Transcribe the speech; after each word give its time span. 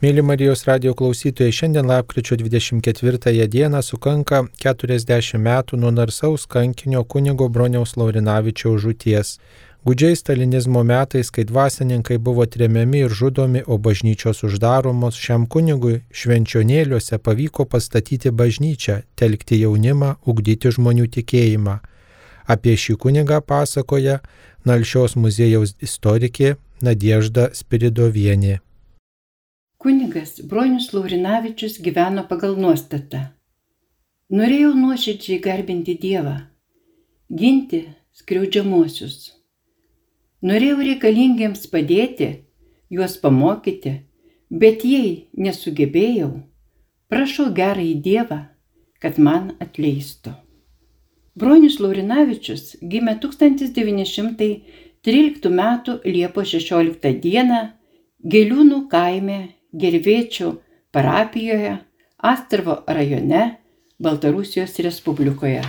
Mėly 0.00 0.22
Marijos 0.24 0.62
radio 0.64 0.94
klausytojai, 0.96 1.52
šiandien 1.52 1.84
lapkričio 1.84 2.38
24 2.40 3.46
dieną 3.52 3.82
sukanka 3.84 4.38
40 4.62 5.36
metų 5.36 5.76
nuo 5.76 5.90
narsaus 5.92 6.46
kankinio 6.48 7.02
kunigo 7.04 7.48
Broniaus 7.52 7.92
Laurinavičiaus 8.00 8.80
žūties. 8.80 9.32
Gudžiai 9.84 10.16
stalinizmo 10.16 10.80
metais, 10.88 11.28
kai 11.28 11.44
dvasininkai 11.44 12.16
buvo 12.16 12.46
tremiami 12.48 13.02
ir 13.04 13.12
žudomi, 13.18 13.60
o 13.66 13.76
bažnyčios 13.76 14.40
uždaromos, 14.48 15.20
šiam 15.20 15.44
kunigui 15.44 16.00
švenčionėliuose 16.22 17.20
pavyko 17.20 17.68
pastatyti 17.68 18.32
bažnyčią, 18.32 19.02
telkti 19.20 19.60
jaunimą, 19.66 20.14
ugdyti 20.24 20.72
žmonių 20.78 21.10
tikėjimą. 21.18 21.76
Apie 22.48 22.72
šį 22.72 22.96
kunigą 23.04 23.44
pasakoja 23.44 24.22
Nalšios 24.64 25.20
muziejaus 25.20 25.76
istorikė 25.84 26.56
Nadiežda 26.80 27.50
Spiridovienė. 27.52 28.62
Kunigas 29.80 30.44
Bronius 30.44 30.92
Laurinavičius 30.92 31.80
gyveno 31.80 32.28
pagal 32.28 32.52
nuostatą. 32.60 33.32
Norėjau 34.28 34.76
nuoširdžiai 34.76 35.40
garbinti 35.40 35.96
Dievą, 36.02 36.34
ginti 37.32 37.88
skriaudžiamuosius. 38.18 39.32
Norėjau 40.44 40.84
reikalingiems 40.84 41.64
padėti, 41.72 42.44
juos 42.92 43.16
pamokyti, 43.22 44.04
bet 44.52 44.84
jei 44.84 45.32
nesugebėjau, 45.46 46.44
prašau 47.08 47.48
gerai 47.56 47.96
Dievą, 48.08 48.52
kad 49.00 49.16
man 49.16 49.56
atleistų. 49.64 50.36
Bronius 51.40 51.80
Laurinavičius 51.80 52.76
gimė 52.82 53.16
1913 53.24 55.48
m. 55.48 55.60
Liepos 56.04 56.52
16 56.52 57.16
d. 57.24 57.32
Gėliūnų 58.20 58.92
kaime 58.92 59.56
Gervėčių 59.72 60.58
parapijoje, 60.90 61.78
Astravo 62.18 62.82
rajone, 62.86 63.56
Baltarusijos 63.98 64.78
Respublikoje. 64.82 65.62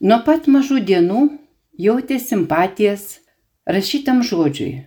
Nuo 0.00 0.18
pat 0.26 0.46
mažų 0.50 0.80
dienų 0.88 1.28
jautė 1.78 2.18
simpatijas 2.22 3.20
rašytam 3.66 4.22
žodžiui, 4.26 4.84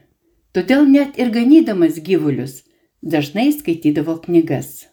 todėl 0.54 0.86
net 0.90 1.20
ir 1.22 1.30
ganydamas 1.36 2.00
gyvulius 2.04 2.64
dažnai 3.02 3.52
skaitydavo 3.54 4.18
knygas. 4.26 4.88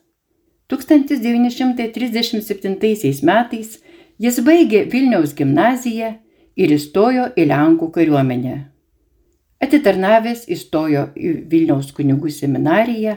1937 0.68 3.24
metais 3.24 3.78
jis 4.18 4.40
baigė 4.46 4.84
Vilniaus 4.92 5.34
gimnaziją 5.36 6.14
ir 6.56 6.70
įstojo 6.76 7.24
į 7.36 7.44
Lenkų 7.50 7.90
kariuomenę. 7.96 8.73
Atitarnavęs 9.62 10.48
įstojo 10.50 11.08
į 11.14 11.46
Vilniaus 11.50 11.92
kunigų 11.96 12.30
seminariją, 12.30 13.16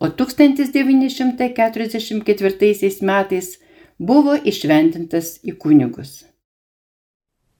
o 0.00 0.08
1944 0.08 3.00
metais 3.10 3.58
buvo 3.98 4.34
išventintas 4.52 5.26
į 5.44 5.52
kunigus. 5.58 6.24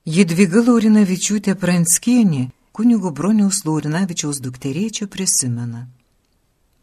Jadviga 0.04 0.60
Laurinavičiūtė 0.66 1.54
Pranskienė 1.56 2.50
kunigo 2.76 3.10
Broniaus 3.10 3.64
Laurinavičiaus 3.64 4.40
dukterėčio 4.44 5.06
prisimena. 5.08 5.88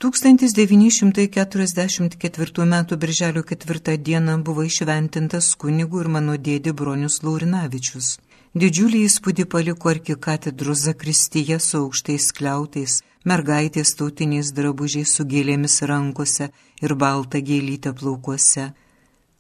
1944 0.02 2.66
m. 2.66 2.76
birželio 2.98 3.44
4 3.44 3.98
d. 3.98 4.20
buvo 4.48 4.64
išventintas 4.66 5.56
kunigų 5.62 6.02
ir 6.02 6.08
mano 6.16 6.34
dėdė 6.48 6.72
Bronius 6.74 7.22
Laurinavičius. 7.24 8.08
Didžiulį 8.52 9.08
įspūdį 9.08 9.46
paliko 9.48 9.88
arkikatedros 9.94 10.82
zakristyje 10.84 11.56
su 11.64 11.78
aukštais 11.78 12.36
kliautais, 12.36 13.00
mergaitės 13.24 13.96
tautiniais 13.96 14.52
drabužiais 14.52 15.08
su 15.16 15.24
gėlėmis 15.24 15.80
rankose 15.88 16.52
ir 16.84 16.92
balta 17.00 17.40
gėlytė 17.40 17.96
plaukuose. 17.96 18.76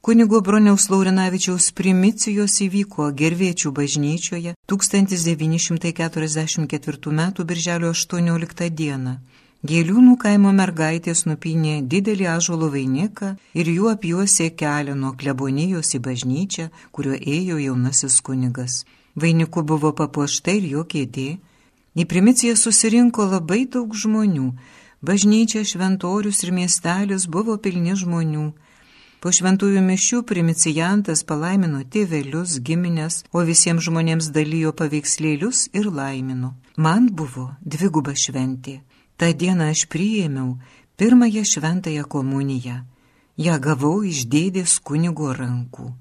Kunigo 0.02 0.42
Broniaus 0.42 0.90
Laurinavičiaus 0.94 1.72
primicijos 1.76 2.62
įvyko 2.64 3.12
Gerviečių 3.12 3.72
bažnyčioje 3.82 4.56
1944 4.72 7.12
m. 7.12 7.22
birželio 7.52 7.92
18 7.92 8.70
d. 8.80 8.96
Gėliūnų 9.68 10.16
kaimo 10.24 10.56
mergaitės 10.56 11.28
nupinė 11.28 11.84
didelį 11.84 12.32
ažuolo 12.38 12.72
vainiką 12.72 13.36
ir 13.60 13.66
juo 13.76 13.92
apjuosė 13.92 14.56
kelią 14.56 14.96
nuo 14.96 15.12
klebonijos 15.20 15.92
į 16.00 16.02
bažnyčią, 16.08 16.72
kuriuo 16.96 17.20
ėjo 17.20 17.60
jaunasis 17.60 18.24
kunigas. 18.24 18.88
Vainiku 19.16 19.64
buvo 19.64 19.92
papuošta 19.96 20.56
ir 20.58 20.68
jo 20.76 20.84
kėdė. 20.88 21.38
Į 21.96 22.06
primiciją 22.08 22.56
susirinko 22.56 23.28
labai 23.28 23.66
daug 23.68 23.92
žmonių. 23.92 24.52
Bažnyčia, 25.02 25.66
šventorius 25.66 26.44
ir 26.46 26.54
miestelis 26.56 27.26
buvo 27.28 27.58
pilni 27.58 27.96
žmonių. 27.98 28.52
Po 29.22 29.30
šventųjų 29.30 29.82
mišių 29.86 30.24
primicijantas 30.30 31.22
palaimino 31.30 31.84
tėvelius, 31.94 32.56
giminės, 32.66 33.20
o 33.34 33.44
visiems 33.46 33.86
žmonėms 33.86 34.32
dalyjo 34.34 34.72
paveikslėlius 34.74 35.68
ir 35.78 35.92
laimino. 35.94 36.56
Man 36.78 37.12
buvo 37.14 37.52
dviguba 37.62 38.16
šventė. 38.18 38.80
Ta 39.18 39.30
diena 39.38 39.68
aš 39.70 39.86
priėmiau 39.94 40.56
pirmąją 40.98 41.44
šventąją 41.46 42.08
komuniją. 42.10 42.80
Ja 43.38 43.60
gavau 43.62 44.02
iš 44.06 44.26
dėdės 44.32 44.80
kunigo 44.82 45.30
rankų. 45.38 45.92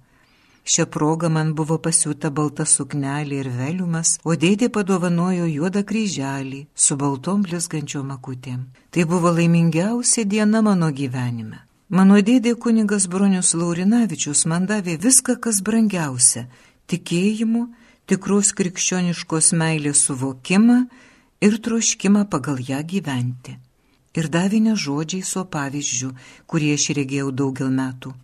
Šią 0.70 0.84
progą 0.94 1.28
man 1.34 1.48
buvo 1.58 1.80
pasiūta 1.82 2.28
balta 2.30 2.64
suknelė 2.72 3.38
ir 3.42 3.48
veliumas, 3.56 4.10
o 4.22 4.36
dėdė 4.42 4.68
padovanojo 4.76 5.48
juodą 5.50 5.82
kryželį 5.88 6.60
su 6.84 6.96
baltom 7.00 7.40
blizgančiom 7.46 8.12
akutėm. 8.14 8.60
Tai 8.94 9.06
buvo 9.10 9.32
laimingiausia 9.38 10.22
diena 10.34 10.62
mano 10.62 10.92
gyvenime. 11.00 11.58
Mano 11.90 12.20
dėdė 12.22 12.54
kunigas 12.54 13.08
Bronius 13.10 13.50
Laurinavičius 13.58 14.44
man 14.46 14.70
davė 14.70 14.94
viską, 15.06 15.40
kas 15.42 15.58
brangiausia- 15.66 16.46
tikėjimu, 16.90 17.64
tikros 18.06 18.54
krikščioniškos 18.54 19.50
meilės 19.62 20.06
suvokimą 20.06 20.78
ir 21.40 21.58
troškimą 21.66 22.28
pagal 22.30 22.62
ją 22.70 22.80
gyventi. 22.94 23.58
Ir 24.14 24.28
davė 24.28 24.62
ne 24.62 24.74
žodžiais, 24.74 25.36
o 25.36 25.44
pavyzdžių, 25.44 26.10
kurį 26.46 26.74
aš 26.78 26.84
regėjau 26.94 27.30
daugel 27.34 27.70
metų. 27.70 28.14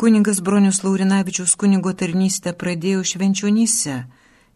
Kuningas 0.00 0.40
Bronius 0.40 0.78
Laurinavičius 0.82 1.52
kunigo 1.60 1.90
tarnystę 1.92 2.54
pradėjo 2.60 3.02
švenčionyse, 3.10 3.96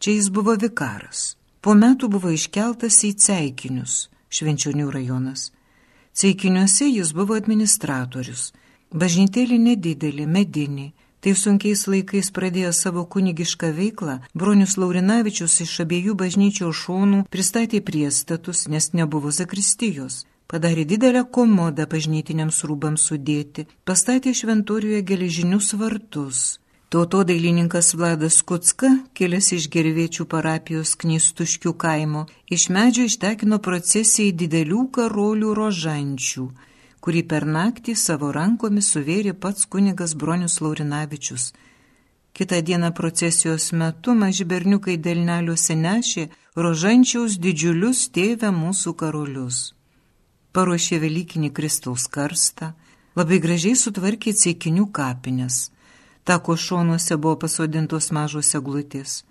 čia 0.01 0.15
jis 0.15 0.31
buvo 0.33 0.55
vikaras. 0.63 1.37
Po 1.61 1.75
metų 1.77 2.09
buvo 2.15 2.31
iškeltas 2.33 3.03
į 3.05 3.11
Ceikinius, 3.27 3.99
Švenčionių 4.33 4.89
rajonas. 4.97 5.51
Ceikiniuose 6.17 6.89
jis 6.89 7.13
buvo 7.13 7.37
administratorius. 7.37 8.55
Bažnytėlė 8.89 9.61
nedidelė, 9.69 10.25
medinė. 10.25 10.95
Tai 11.21 11.37
sunkiais 11.37 11.85
laikais 11.93 12.33
pradėjo 12.33 12.73
savo 12.73 13.05
kunigišką 13.05 13.75
veiklą, 13.77 14.23
Bronius 14.33 14.79
Laurinavičius 14.81 15.61
iš 15.61 15.83
abiejų 15.85 16.17
bažnyčios 16.25 16.87
šonų 16.87 17.27
pristatė 17.29 17.85
priestatus, 17.85 18.65
nes 18.65 18.95
nebuvo 18.97 19.29
zakristijos 19.29 20.25
padarė 20.55 20.85
didelę 20.87 21.25
komodą 21.37 21.85
bažnytiniams 21.93 22.61
rūbams 22.69 23.09
sudėti, 23.09 23.65
pastatė 23.89 24.31
šventoriuje 24.39 25.01
geležinius 25.09 25.73
vartus. 25.81 26.43
Tautodailininkas 26.95 27.89
Vladas 27.99 28.37
Kutska, 28.47 28.91
kilęs 29.19 29.51
iš 29.57 29.67
gerviečių 29.75 30.29
parapijos 30.31 30.95
knystuškių 31.03 31.75
kaimo, 31.85 32.23
iš 32.57 32.69
medžio 32.77 33.09
ištekino 33.11 33.59
procesijai 33.67 34.31
didelių 34.45 34.87
karolių 34.95 35.51
rožančių, 35.59 36.47
kurį 37.03 37.27
per 37.35 37.51
naktį 37.59 37.99
savo 38.07 38.31
rankomis 38.39 38.95
suvėrė 38.95 39.35
pats 39.35 39.67
kunigas 39.67 40.15
Bronius 40.15 40.61
Laurinavičius. 40.63 41.51
Kitą 42.35 42.63
dieną 42.69 42.95
procesijos 42.95 43.73
metu 43.73 44.15
maži 44.15 44.47
berniukai 44.47 45.01
delneliuose 45.03 45.75
nešė 45.87 46.29
rožančiaus 46.55 47.41
didžiulius 47.43 48.11
tėvę 48.15 48.55
mūsų 48.55 49.01
karolius 49.03 49.65
paruošė 50.55 51.01
Velykinį 51.03 51.51
Kristaus 51.57 52.07
karstą, 52.17 52.73
labai 53.19 53.41
gražiai 53.43 53.77
sutvarkė 53.79 54.33
ceikinių 54.39 54.89
kapines. 54.95 55.69
Tako 56.25 56.57
šonuose 56.57 57.19
buvo 57.21 57.37
pasodintos 57.45 58.11
mažos 58.15 58.55
eglutės. 58.57 59.23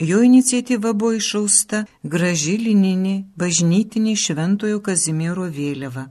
Jo 0.00 0.22
iniciatyva 0.24 0.94
buvo 0.96 1.12
išausta 1.18 1.84
graži 2.02 2.56
lininė 2.56 3.14
bažnytinė 3.36 4.14
šventojo 4.16 4.80
Kazimiero 4.80 5.44
vėliava. 5.56 6.06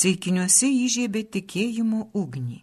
Ceikiniuose 0.00 0.70
įžiebė 0.72 1.22
tikėjimo 1.36 2.08
ugnį. 2.16 2.62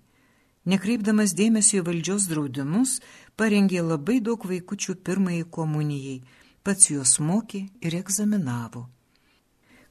Nekreipdamas 0.72 1.36
dėmesio 1.38 1.80
į 1.82 1.86
valdžios 1.86 2.26
draudimus, 2.30 2.98
parengė 3.38 3.86
labai 3.86 4.18
daug 4.26 4.42
vaikučių 4.46 4.98
pirmajai 5.06 5.46
komunijai, 5.58 6.18
pats 6.66 6.90
juos 6.92 7.16
mokė 7.22 7.64
ir 7.82 7.98
egzaminavo. 8.02 8.88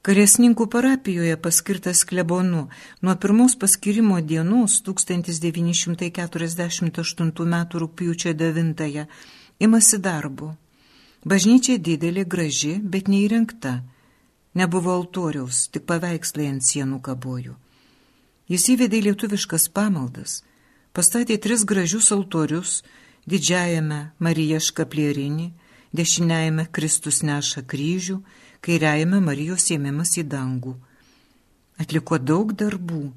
Karesninkų 0.01 0.65
parapijoje 0.73 1.37
paskirtas 1.45 2.09
klebonu 2.09 2.73
nuo 3.05 3.15
pirmos 3.21 3.53
paskirimo 3.61 4.17
dienos 4.25 4.81
1948 4.87 7.45
m. 7.45 7.57
rūpjūčio 7.83 8.33
9 8.33 9.05
imasi 9.61 10.01
darbo. 10.01 10.57
Bažnyčia 11.25 11.77
didelė, 11.77 12.25
graži, 12.25 12.81
bet 12.81 13.09
neįrengta. 13.13 13.85
Nebuvo 14.57 14.97
altoriaus, 14.97 15.69
tik 15.69 15.85
paveikslai 15.85 16.49
ant 16.49 16.65
sienų 16.65 17.05
kabojo. 17.05 17.61
Jis 18.49 18.73
įvedė 18.73 19.05
lietuviškas 19.05 19.69
pamaldas, 19.69 20.41
pastatė 20.97 21.37
tris 21.37 21.69
gražius 21.69 22.09
altorius, 22.17 22.81
didžiajame 23.29 24.17
Marija 24.19 24.65
škaplierinį, 24.65 25.53
dešiniajame 25.93 26.67
Kristus 26.73 27.23
neša 27.27 27.65
kryžių, 27.67 28.21
kairiajame 28.65 29.21
Marijos 29.25 29.71
ėmimas 29.75 30.17
į 30.21 30.27
dangų. 30.31 30.77
Atliko 31.81 32.19
daug 32.19 32.53
darbų. 32.53 33.11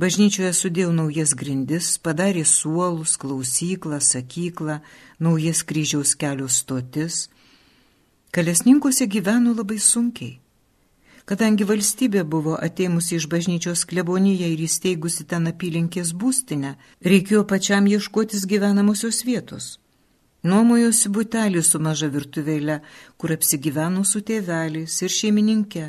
Bažnyčioje 0.00 0.52
sudėjo 0.56 0.92
naujas 0.96 1.34
grindis, 1.36 1.98
padarė 2.00 2.46
suolus, 2.48 3.18
klausyklą, 3.20 4.00
sakyklą, 4.00 4.80
naujas 5.20 5.60
kryžiaus 5.68 6.14
kelių 6.16 6.48
stotis. 6.48 7.28
Kalesninkose 8.32 9.06
gyveno 9.06 9.52
labai 9.52 9.76
sunkiai. 9.76 10.38
Kadangi 11.28 11.66
valstybė 11.68 12.24
buvo 12.26 12.56
ateimusi 12.56 13.14
iš 13.20 13.28
bažnyčios 13.30 13.84
klebonyje 13.86 14.48
ir 14.54 14.64
įsteigusi 14.64 15.28
ten 15.28 15.46
apylinkės 15.52 16.10
būstinę, 16.18 16.74
reikėjo 17.04 17.44
pačiam 17.46 17.86
ieškotis 17.86 18.48
gyvenamosios 18.50 19.22
vietos. 19.28 19.81
Nuomojosi 20.42 21.10
butelį 21.14 21.62
su 21.62 21.78
maža 21.78 22.08
virtuvėlė, 22.10 22.80
kur 23.16 23.34
apsigyveno 23.36 24.02
su 24.04 24.22
tėveliais 24.26 24.96
ir 25.06 25.14
šeimininkė. 25.16 25.84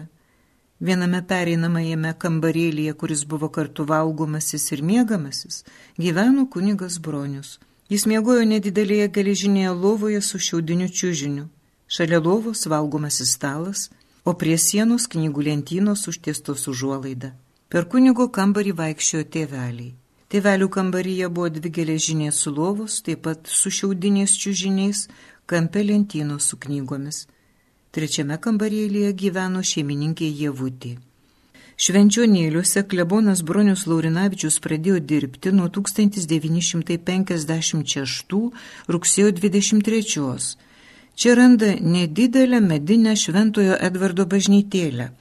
Viename 0.83 1.23
pereinamajame 1.31 2.13
kambarėlyje, 2.21 2.93
kuris 2.93 3.23
buvo 3.25 3.49
kartu 3.49 3.87
valgomasis 3.89 4.69
ir 4.75 4.83
miegamasis, 4.83 5.63
gyveno 5.97 6.45
kunigas 6.53 6.99
Bronius. 6.99 7.57
Jis 7.89 8.05
miegojo 8.09 8.45
nedidelėje 8.45 9.09
geležinėje 9.17 9.73
lovoje 9.73 10.21
su 10.21 10.39
šiaudiniu 10.39 10.87
čiužiniu. 10.89 11.49
Šalia 11.87 12.21
lovos 12.21 12.67
valgomasis 12.69 13.35
stalas– 13.37 13.89
o 14.23 14.33
prie 14.39 14.55
sienos 14.57 15.07
knygų 15.11 15.43
lentynos 15.49 16.07
užtiestos 16.07 16.67
užuolaida. 16.71 17.33
Per 17.67 17.87
kunigo 17.91 18.29
kambarį 18.31 18.75
vaikščiojo 18.79 19.27
tėveliai. 19.35 19.91
Tėvelių 20.33 20.65
kambaryje 20.73 21.27
buvo 21.29 21.53
dvi 21.53 21.69
geležinės 21.69 22.41
sulovos, 22.41 23.05
taip 23.05 23.21
pat 23.27 23.45
su 23.45 23.69
šiaudiniais 23.69 24.33
čiužiniais, 24.41 25.05
kampe 25.45 25.85
lentynos 25.85 26.49
su 26.49 26.57
knygomis. 26.63 27.29
Trečiame 27.93 28.41
kambarėlėje 28.41 29.13
gyveno 29.13 29.61
šeimininkė 29.61 30.25
Jevutė. 30.39 30.97
Švenčionėliuose 31.77 32.81
klebonas 32.89 33.45
Bronius 33.45 33.85
Laurinavičius 33.85 34.57
pradėjo 34.65 34.97
dirbti 35.13 35.53
nuo 35.53 35.69
1956 35.77 38.33
rugsėjo 38.97 39.29
23 39.37 40.01
Čia 41.15 41.35
randa 41.35 41.75
nedidelę 41.77 42.61
medinę 42.61 43.13
Šventojo 43.15 43.77
Edvardo 43.77 44.25
bažnytėlę. 44.25 45.11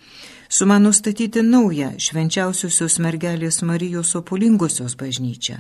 Sumano 0.57 0.93
statyti 0.93 1.41
naują 1.43 1.89
švenčiausiosios 2.05 2.99
mergelės 3.01 3.63
Marijos 3.65 4.11
opulingosios 4.19 4.93
bažnyčią. 5.01 5.55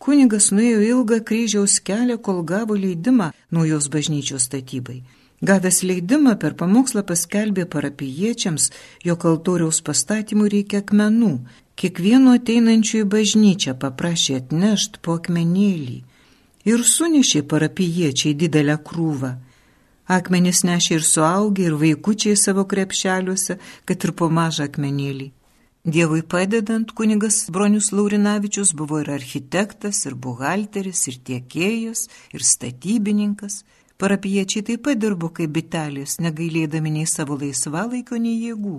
Kunigas 0.00 0.46
nuėjo 0.56 0.78
ilgą 0.92 1.18
kryžiaus 1.28 1.74
kelią, 1.88 2.16
kol 2.26 2.38
gavo 2.50 2.74
leidimą 2.84 3.26
naujos 3.52 3.90
bažnyčios 3.92 4.46
statybai. 4.48 5.02
Gavęs 5.48 5.82
leidimą 5.88 6.32
per 6.40 6.56
pamokslą 6.60 7.02
paskelbė 7.10 7.66
parapiečiams, 7.74 8.70
jog 9.04 9.26
altoriaus 9.30 9.82
pastatymui 9.88 10.48
reikia 10.56 10.80
akmenų. 10.80 11.34
Kiekvieno 11.76 12.32
ateinančių 12.38 13.02
į 13.02 13.08
bažnyčią 13.14 13.76
paprašė 13.82 14.38
atnešti 14.40 15.04
po 15.04 15.18
akmenėlį 15.20 15.98
ir 16.72 16.88
sunešė 16.94 17.44
parapiečiai 17.52 18.32
didelę 18.40 18.80
krūvą. 18.88 19.34
Akmenys 20.08 20.62
nešė 20.64 20.94
ir 20.96 21.02
suaugę, 21.04 21.66
ir 21.68 21.74
vaikučiai 21.76 22.36
savo 22.40 22.64
krepšeliuose, 22.64 23.58
kad 23.84 24.04
ir 24.08 24.14
po 24.16 24.30
mažą 24.32 24.64
akmenėlį. 24.70 25.28
Dievui 25.84 26.22
padedant, 26.24 26.90
kunigas 26.96 27.42
Bronius 27.52 27.92
Laurinavičius 27.92 28.74
buvo 28.76 29.02
ir 29.02 29.10
architektas, 29.12 30.02
ir 30.08 30.16
buhalteris, 30.16 31.06
ir 31.12 31.20
tiekėjas, 31.28 32.08
ir 32.32 32.44
statybininkas. 32.44 33.62
Parapiečiai 34.00 34.64
taip 34.64 34.84
pat 34.88 34.98
dirbo 35.00 35.28
kaip 35.28 35.52
bitelės, 35.52 36.18
negailėdami 36.24 36.92
nei 36.98 37.06
savo 37.06 37.36
laisvalaikio, 37.40 38.16
nei 38.16 38.36
jėgų. 38.48 38.78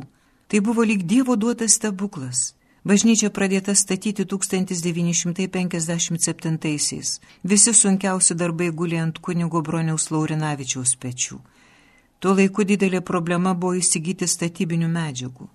Tai 0.50 0.62
buvo 0.66 0.86
lyg 0.86 1.06
Dievo 1.06 1.38
duotas 1.38 1.78
stebuklas. 1.78 2.56
Bažnyčia 2.88 3.28
pradėta 3.30 3.76
statyti 3.76 4.24
1957-aisiais. 4.24 7.20
Visi 7.44 7.74
sunkiausi 7.76 8.36
darbai 8.40 8.72
gulė 8.72 9.04
ant 9.04 9.20
kunigo 9.20 9.62
Broniaus 9.62 10.12
Laurinavičiaus 10.12 10.96
pečių. 10.96 11.40
Tuo 12.20 12.34
laiku 12.36 12.64
didelė 12.64 13.02
problema 13.04 13.54
buvo 13.54 13.74
įsigyti 13.80 14.28
statybinių 14.28 14.88
medžiagų. 14.96 15.48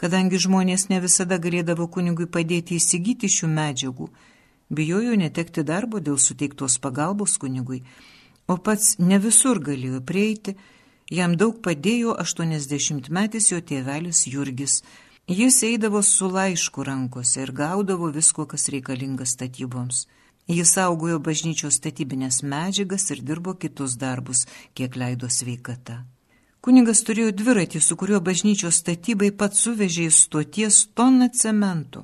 Kadangi 0.00 0.38
žmonės 0.40 0.88
ne 0.92 1.00
visada 1.00 1.38
galėdavo 1.40 1.88
kunigui 1.88 2.26
padėti 2.28 2.74
įsigyti 2.76 3.28
šių 3.28 3.46
medžiagų, 3.56 4.08
bijojo 4.68 5.16
netekti 5.16 5.62
darbo 5.64 6.00
dėl 6.00 6.18
suteiktos 6.20 6.78
pagalbos 6.80 7.38
kunigui, 7.40 7.82
o 8.48 8.56
pats 8.56 8.98
ne 8.98 9.18
visur 9.20 9.60
galėjo 9.60 10.00
prieiti, 10.00 10.56
jam 11.08 11.36
daug 11.36 11.60
padėjo 11.64 12.16
80 12.20 13.10
metis 13.12 13.50
jo 13.52 13.60
tėvelis 13.60 14.26
Jurgis 14.28 14.82
Jis 15.30 15.62
eidavo 15.62 16.02
su 16.02 16.28
laišku 16.28 16.82
rankose 16.84 17.42
ir 17.42 17.52
gaudavo 17.52 18.08
visko, 18.10 18.46
kas 18.46 18.68
reikalinga 18.68 19.24
statyboms. 19.26 20.06
Jis 20.48 20.72
saugojo 20.74 21.20
bažnyčios 21.22 21.76
statybinės 21.78 22.40
medžiagas 22.42 23.04
ir 23.14 23.20
dirbo 23.22 23.54
kitus 23.54 23.94
darbus, 24.00 24.40
kiek 24.74 24.96
leido 24.98 25.30
sveikata. 25.30 26.00
Kuningas 26.60 27.04
turėjo 27.06 27.30
dviratį, 27.42 27.78
su 27.78 27.96
kuriuo 28.00 28.18
bažnyčios 28.20 28.80
statybai 28.82 29.30
pats 29.30 29.62
suvežė 29.62 30.08
į 30.08 30.16
stoties 30.16 30.80
toną 30.98 31.30
cemento. 31.42 32.02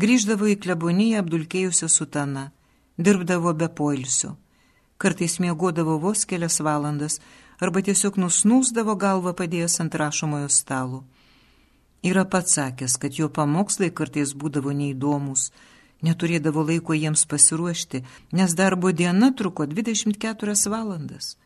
Grįždavo 0.00 0.48
į 0.48 0.56
kleboniją 0.64 1.20
apdulkėjusią 1.26 1.90
sutaną, 1.92 2.46
dirbdavo 2.96 3.52
be 3.52 3.68
poilsio. 3.68 4.38
Kartais 4.96 5.36
miegodavo 5.44 5.98
vos 6.00 6.24
kelias 6.24 6.62
valandas 6.64 7.20
arba 7.60 7.84
tiesiog 7.84 8.16
nusnūsdavo 8.24 8.96
galvą 8.96 9.36
padėjęs 9.36 9.80
ant 9.84 10.00
rašomojo 10.00 10.48
stalo. 10.48 11.04
Yra 12.02 12.24
pats 12.24 12.54
sakęs, 12.54 12.94
kad 13.02 13.18
jo 13.18 13.28
pamokslai 13.28 13.90
kartais 13.90 14.34
būdavo 14.38 14.70
neįdomus, 14.70 15.50
neturėdavo 16.06 16.62
laiko 16.68 16.94
jiems 16.94 17.24
pasiruošti, 17.26 18.04
nes 18.32 18.54
darbo 18.54 18.92
diena 18.92 19.32
truko 19.34 19.66
24 19.66 20.54
valandas. 20.70 21.36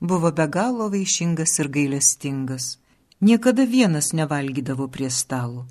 Buvo 0.00 0.32
be 0.32 0.46
galo 0.48 0.88
vaišingas 0.90 1.58
ir 1.60 1.68
gailestingas. 1.68 2.78
Niekada 3.20 3.64
vienas 3.64 4.12
nevalgydavo 4.12 4.88
prie 4.88 5.10
stalo. 5.10 5.66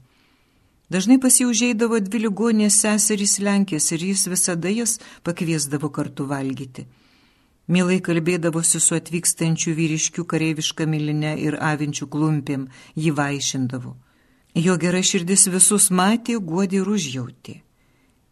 Dažnai 0.90 1.20
pasiužeidavo 1.20 2.00
dvi 2.00 2.24
ligonės 2.24 2.80
seserys 2.84 3.40
Lenkės 3.44 3.92
ir 3.92 4.04
jis 4.08 4.28
visada 4.32 4.72
jas 4.72 5.00
pakviesdavo 5.28 5.90
kartu 5.92 6.26
valgyti. 6.30 6.86
Mielai 7.68 8.00
kalbėdavosi 8.04 8.80
su 8.80 8.96
atvykstančių 8.96 9.76
vyriškių 9.76 10.26
kareivišką 10.32 10.88
milinę 10.88 11.36
ir 11.40 11.60
avinčių 11.60 12.08
klumpėm, 12.16 12.68
jį 12.96 13.14
vaišindavo. 13.20 13.94
Jo 14.54 14.78
gera 14.78 15.02
širdis 15.02 15.48
visus 15.50 15.90
matė, 15.90 16.38
guodė 16.38 16.84
ir 16.84 16.90
užjautė. 16.94 17.66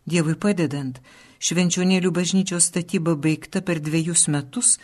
Dievui 0.06 0.38
padedant, 0.38 1.02
švenčionėlių 1.42 2.14
bažnyčios 2.14 2.70
statyba 2.70 3.18
baigta 3.18 3.66
per 3.66 3.82
dviejus 3.82 4.30
metus 4.30 4.78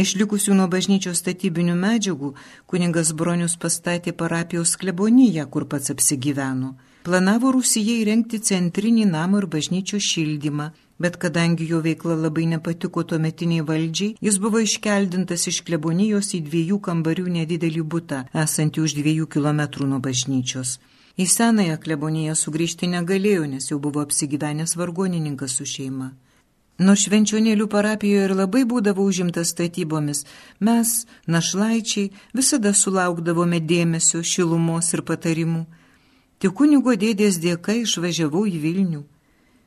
Išlikusių 0.00 0.54
nuo 0.56 0.64
bažnyčios 0.72 1.18
statybinių 1.20 1.74
medžiagų 1.76 2.28
kuningas 2.72 3.10
Bronius 3.20 3.56
pastatė 3.60 4.14
parapijos 4.20 4.70
kleboniją, 4.80 5.44
kur 5.52 5.66
pats 5.72 5.92
apsigyveno. 5.94 6.70
planavo 7.08 7.50
Rusijai 7.56 7.96
įrengti 8.02 8.38
centrinį 8.48 9.04
namą 9.10 9.42
ir 9.42 9.46
bažnyčios 9.54 10.06
šildymą, 10.12 10.70
bet 11.04 11.18
kadangi 11.24 11.66
jo 11.72 11.80
veikla 11.86 12.16
labai 12.22 12.46
nepatiko 12.52 13.04
tuometiniai 13.12 13.66
valdžiai, 13.70 14.16
jis 14.26 14.38
buvo 14.44 14.62
iškeldintas 14.68 15.46
iš 15.52 15.60
klebonijos 15.68 16.32
į 16.38 16.40
dviejų 16.48 16.80
kambarių 16.88 17.26
nedidelį 17.36 17.84
butą, 17.94 18.22
esantį 18.44 18.86
už 18.86 18.96
dviejų 19.00 19.28
kilometrų 19.36 19.90
nuo 19.92 20.00
bažnyčios. 20.08 20.78
Į 21.20 21.28
senąją 21.36 21.76
kleboniją 21.84 22.34
sugrįžti 22.44 22.88
negalėjo, 22.96 23.44
nes 23.52 23.70
jau 23.70 23.78
buvo 23.78 24.00
apsigyvenęs 24.06 24.76
vargonininkas 24.80 25.60
su 25.60 25.68
šeima. 25.74 26.12
Nors 26.80 27.02
švenčionėlių 27.04 27.66
parapijoje 27.68 28.28
ir 28.30 28.32
labai 28.32 28.62
būdavo 28.64 29.04
užimtas 29.04 29.50
statybomis, 29.52 30.22
mes, 30.64 30.92
našlaičiai, 31.28 32.08
visada 32.32 32.72
sulaukdavome 32.72 33.60
dėmesio, 33.60 34.22
šilumos 34.24 34.88
ir 34.96 35.02
patarimų. 35.10 35.66
Tik 36.40 36.54
kunigo 36.56 36.94
dėdės 36.96 37.36
dėka 37.42 37.74
išvažiavau 37.82 38.46
į 38.48 38.62
Vilnių. 38.62 39.02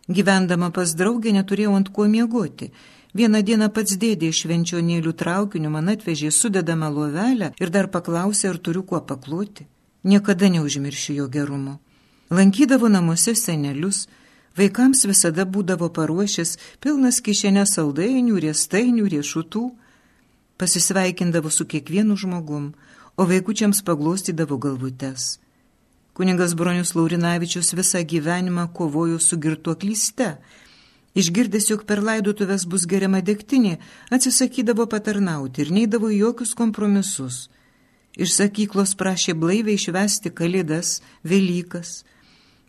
Gyvendama 0.10 0.72
pas 0.74 0.96
draugę 0.98 1.36
neturėjau 1.38 1.76
ant 1.78 1.94
ko 1.94 2.08
miegoti. 2.10 2.72
Vieną 3.14 3.44
dieną 3.46 3.70
pats 3.70 3.94
dėdė 4.02 4.32
iš 4.34 4.42
švenčionėlių 4.48 5.14
traukiniu 5.14 5.70
man 5.70 5.94
atvežė 5.94 6.32
sudedamą 6.34 6.90
lovelę 6.90 7.52
ir 7.62 7.70
dar 7.70 7.92
paklausė, 7.94 8.50
ar 8.50 8.58
turiu 8.58 8.82
kuo 8.90 9.04
pakloti. 9.06 9.68
Niekada 10.04 10.50
neužmiršiu 10.50 11.20
jo 11.22 11.28
gerumo. 11.30 11.78
Lankydavo 12.34 12.90
namuose 12.90 13.36
senelius, 13.38 14.08
Vaikams 14.58 15.06
visada 15.10 15.48
būdavo 15.50 15.90
paruošęs 15.90 16.58
pilnas 16.84 17.22
kišenę 17.26 17.66
saldainių, 17.66 18.38
riestainių, 18.46 19.08
riešutų. 19.16 19.64
Pasisveikindavo 20.62 21.50
su 21.50 21.66
kiekvienu 21.66 22.16
žmogum, 22.16 22.74
o 23.18 23.26
vaikučiams 23.26 23.82
paglostydavo 23.82 24.60
galvutes. 24.62 25.40
Kuningas 26.14 26.54
Bronius 26.54 26.94
Laurinavičius 26.94 27.74
visą 27.74 28.04
gyvenimą 28.06 28.68
kovojo 28.78 29.18
su 29.20 29.40
girtuoklyste. 29.42 30.38
Išgirdęs, 31.18 31.72
jog 31.72 31.88
per 31.90 32.04
laidotuvės 32.06 32.68
bus 32.70 32.86
geriama 32.90 33.22
degtinė, 33.26 33.80
atsisakydavo 34.14 34.86
patarnauti 34.90 35.66
ir 35.66 35.74
neidavo 35.74 36.14
jokius 36.14 36.54
kompromisus. 36.58 37.48
Iš 38.14 38.38
sakyklos 38.38 38.94
prašė 38.98 39.34
blaiviai 39.34 39.82
išvesti 39.82 40.30
kalėdas, 40.30 41.00
Velykas, 41.26 42.04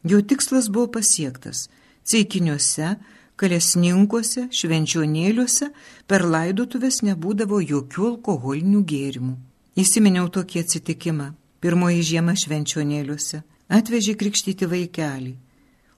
Jo 0.04 0.20
tikslas 0.20 0.68
buvo 0.68 0.90
pasiektas. 0.98 1.68
Ceikiniuose, 2.04 2.96
kalesninkuose, 3.40 4.48
švenčionėliuose 4.52 5.70
per 6.06 6.26
laidotuvės 6.28 7.00
nebūdavo 7.06 7.60
jokių 7.64 8.10
alkoholinių 8.10 8.82
gėrimų. 8.90 9.36
Įsiminiau 9.80 10.28
tokį 10.28 10.60
atsitikimą. 10.64 11.30
Pirmoji 11.64 12.02
žiema 12.10 12.34
švenčionėliuose. 12.36 13.40
Atvežė 13.72 14.12
krikštyti 14.20 14.68
vaikelį. 14.68 15.32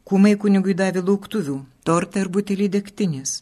Kūmai 0.07 0.37
kunigui 0.39 0.77
davė 0.79 1.03
lauktuvių, 1.03 1.57
tortą 1.83 2.23
ir 2.23 2.31
butelį 2.31 2.69
degtinės. 2.77 3.41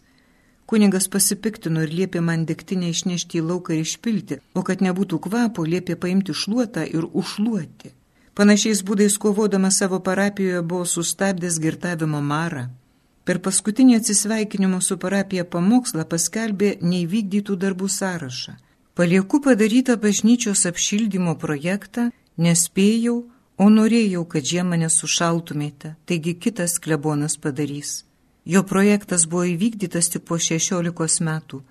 Kunigas 0.64 1.10
pasipiktino 1.12 1.82
ir 1.84 1.92
liepė 1.92 2.22
man 2.24 2.46
degtinę 2.48 2.88
išnešti 2.88 3.42
į 3.42 3.44
lauką 3.50 3.76
ir 3.76 3.84
išpilti, 3.84 4.40
o 4.56 4.64
kad 4.64 4.80
nebūtų 4.80 5.20
kvapo, 5.28 5.66
liepė 5.68 5.98
paimti 6.00 6.32
šluotą 6.32 6.86
ir 6.88 7.04
užšluoti. 7.04 7.92
Panašiais 8.34 8.82
būdais 8.82 9.14
kovodamas 9.22 9.78
savo 9.78 10.00
parapijoje 10.00 10.62
buvo 10.62 10.84
sustabdęs 10.84 11.60
girtavimo 11.62 12.20
marą. 12.20 12.64
Per 13.24 13.38
paskutinį 13.44 14.00
atsisveikinimo 14.00 14.80
su 14.82 14.96
parapija 15.04 15.44
pamokslą 15.52 16.04
paskelbė 16.10 16.74
neįvykdytų 16.82 17.56
darbų 17.62 17.88
sąrašą. 17.98 18.56
Palieku 18.94 19.40
padarytą 19.46 19.96
bažnyčios 20.02 20.66
apšildymo 20.70 21.36
projektą, 21.44 22.10
nespėjau, 22.36 23.16
o 23.56 23.70
norėjau, 23.70 24.24
kad 24.26 24.50
žiemą 24.50 24.82
nesušaltumėte, 24.82 25.94
taigi 26.06 26.34
kitas 26.34 26.78
klebonas 26.82 27.38
padarys. 27.38 28.02
Jo 28.44 28.62
projektas 28.62 29.24
buvo 29.30 29.46
įvykdytas 29.54 30.10
tik 30.12 30.26
po 30.28 30.38
16 30.42 31.24
metų. 31.24 31.62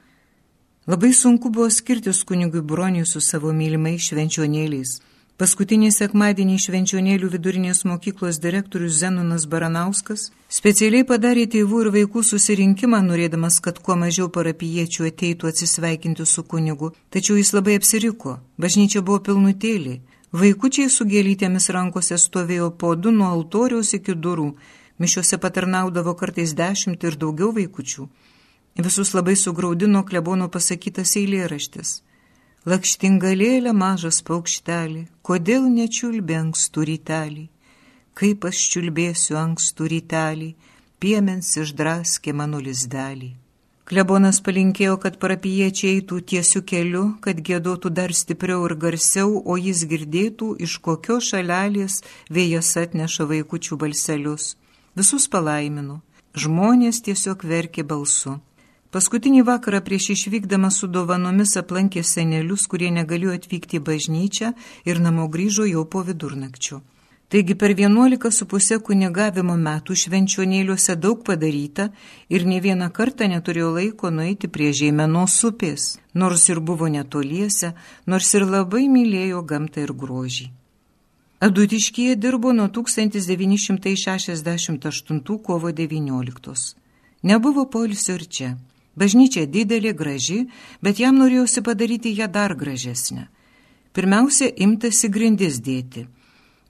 Labai 0.87 1.13
sunku 1.13 1.51
buvo 1.51 1.69
skirtis 1.69 2.23
kunigui 2.23 2.63
broniui 2.63 3.05
su 3.05 3.21
savo 3.21 3.51
mylimais 3.53 4.09
švenčionėliais. 4.09 5.01
Paskutinį 5.41 5.87
sekmadienį 5.89 6.59
švenčionėlių 6.61 7.27
vidurinės 7.33 7.79
mokyklos 7.89 8.37
direktorius 8.41 8.99
Zenonas 8.99 9.47
Baranauskas 9.49 10.27
specialiai 10.57 11.07
padarė 11.09 11.47
tėvų 11.55 11.79
ir 11.83 11.89
vaikų 11.95 12.21
susirinkimą, 12.27 12.99
norėdamas, 13.07 13.57
kad 13.65 13.79
kuo 13.81 13.95
mažiau 13.97 14.27
parapiečių 14.35 15.07
ateitų 15.09 15.49
atsisveikinti 15.49 16.27
su 16.29 16.45
kunigu, 16.45 16.91
tačiau 17.09 17.39
jis 17.39 17.49
labai 17.57 17.79
apsiriko, 17.81 18.35
bažnyčia 18.61 19.01
buvo 19.01 19.23
pilnutėlė, 19.25 19.95
vaikučiai 20.37 20.93
su 20.93 21.09
gėlytėmis 21.09 21.71
rankose 21.73 22.21
stovėjo 22.21 22.69
po 22.77 22.93
du 22.93 23.09
nuo 23.17 23.33
altoriaus 23.33 23.97
iki 23.97 24.13
durų, 24.13 24.51
mišiuose 25.01 25.41
patarnaudavo 25.41 26.13
kartais 26.13 26.53
dešimt 26.53 27.09
ir 27.09 27.17
daugiau 27.17 27.49
vaikučių. 27.57 28.09
Visus 28.85 29.17
labai 29.17 29.33
sugraudino 29.33 30.05
klebono 30.05 30.53
pasakytas 30.53 31.17
eilėraštis. 31.17 32.03
Lakštingalėlė 32.63 33.73
mažas 33.75 34.21
paukštelį, 34.23 35.01
kodėl 35.27 35.65
nečiulbė 35.67 36.37
ankstų 36.39 36.85
rytelį? 36.89 37.41
Kaip 38.15 38.45
aš 38.47 38.61
čiulbėsiu 38.71 39.35
ankstų 39.35 39.87
rytelį, 39.91 40.47
piemens 41.03 41.49
išdraskė 41.59 42.31
mano 42.31 42.61
lizdelį. 42.63 43.33
Klebonas 43.83 44.39
palinkėjo, 44.45 44.95
kad 45.03 45.17
parapiečiai 45.19 45.97
eitų 45.97 46.21
tiesiu 46.31 46.61
keliu, 46.63 47.03
kad 47.25 47.41
gėdotų 47.49 47.91
dar 47.91 48.15
stipriau 48.15 48.63
ir 48.69 48.77
garsiau, 48.79 49.41
o 49.43 49.59
jis 49.59 49.83
girdėtų, 49.91 50.53
iš 50.63 50.77
kokio 50.87 51.19
šalelės 51.19 51.99
vėjas 52.31 52.71
atneša 52.79 53.27
vaikučių 53.33 53.81
balselius. 53.83 54.53
Visus 54.95 55.27
palaiminu. 55.27 55.99
Žmonės 56.39 57.03
tiesiog 57.03 57.43
verkė 57.43 57.83
balsu. 57.83 58.39
Paskutinį 58.93 59.39
vakarą 59.47 59.79
prieš 59.81 60.11
išvykdama 60.13 60.69
su 60.69 60.85
dovanomis 60.85 61.57
aplankė 61.57 62.03
senelius, 62.05 62.69
kurie 62.69 62.93
negalėjo 62.93 63.33
atvykti 63.39 63.79
į 63.79 63.81
bažnyčią 63.87 64.51
ir 64.85 64.99
namo 65.01 65.25
grįžo 65.33 65.65
jau 65.65 65.81
po 65.89 66.05
vidurnakčio. 66.05 66.85
Taigi 67.33 67.57
per 67.57 67.73
11,5 67.73 68.77
kunigavimo 68.85 69.57
metų 69.57 69.97
švenčionėliuose 69.97 70.93
daug 71.05 71.23
padaryta 71.25 71.89
ir 72.29 72.45
ne 72.45 72.61
vieną 72.61 72.93
kartą 72.93 73.25
neturėjo 73.31 73.69
laiko 73.77 74.11
nueiti 74.13 74.47
prie 74.57 74.69
žemėnos 74.79 75.43
upės, 75.49 75.83
nors 76.13 76.43
ir 76.53 76.59
buvo 76.61 76.87
netoliese, 76.97 77.73
nors 78.05 78.29
ir 78.37 78.45
labai 78.45 78.85
mylėjo 78.97 79.41
gamtą 79.53 79.81
ir 79.87 79.93
grožį. 80.03 80.47
Adutiškyje 81.41 82.13
dirbo 82.27 82.53
nuo 82.53 82.67
1968 82.77 85.41
kovo 85.49 85.69
19. 85.81 86.77
Nebuvo 87.23 87.65
polisio 87.65 88.13
ir 88.21 88.27
čia. 88.29 88.53
Bažnyčia 88.95 89.47
didelė, 89.49 89.93
graži, 89.97 90.43
bet 90.81 90.99
jam 91.01 91.17
norėjosi 91.17 91.63
padaryti 91.65 92.13
ją 92.13 92.27
dar 92.29 92.53
gražesnę. 92.55 93.27
Pirmiausia, 93.93 94.49
imtasi 94.65 95.09
grindis 95.09 95.59
dėti. 95.61 96.05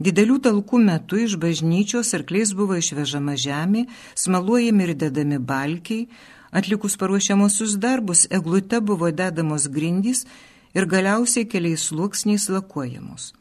Didelių 0.03 0.39
talkų 0.43 0.79
metu 0.83 1.19
iš 1.19 1.35
bažnyčios 1.39 2.13
arkliais 2.17 2.51
buvo 2.57 2.75
išvežama 2.79 3.35
žemė, 3.39 3.85
smaluojami 4.15 4.87
ir 4.87 4.95
dedami 5.03 5.37
balkiai, 5.39 6.07
atlikus 6.51 6.97
paruošiamosius 6.99 7.77
darbus, 7.79 8.25
eglute 8.29 8.81
buvo 8.81 9.11
dedamos 9.11 9.69
grindys 9.71 10.25
ir 10.73 10.87
galiausiai 10.89 11.47
keliais 11.47 11.87
sluoksniais 11.89 12.49
lakuojamos. 12.49 13.31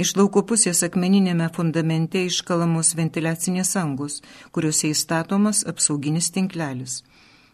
Iš 0.00 0.14
lauko 0.16 0.44
pusės 0.48 0.80
akmeninėme 0.86 1.50
fundamente 1.52 2.22
iškalamos 2.24 2.94
ventiliacinės 2.96 3.74
angos, 3.76 4.20
kuriuose 4.54 4.92
įstatomas 4.94 5.64
apsauginis 5.68 6.30
tinklelis. 6.32 7.02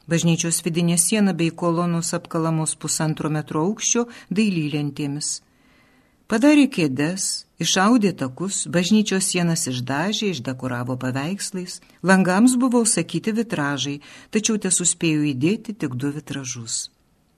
Bažnyčios 0.06 0.60
vidinė 0.62 0.98
siena 1.02 1.34
bei 1.34 1.50
kolonos 1.50 2.12
apkalamos 2.14 2.76
pusantro 2.78 3.30
metro 3.30 3.64
aukščio 3.66 4.06
dailylentėmis. 4.30 5.40
Padarė 6.30 6.66
kėdes, 6.70 7.46
išaudė 7.62 8.10
takus, 8.18 8.64
bažnyčios 8.66 9.28
sienas 9.30 9.66
išdažė, 9.70 10.32
išdekoravo 10.34 10.96
paveikslais, 10.98 11.80
langams 12.02 12.56
buvo 12.58 12.82
sakyti 12.86 13.34
vitražai, 13.34 14.00
tačiau 14.34 14.58
te 14.58 14.70
suspėjo 14.74 15.22
įdėti 15.30 15.74
tik 15.74 15.94
du 15.94 16.10
vitražus. 16.14 16.88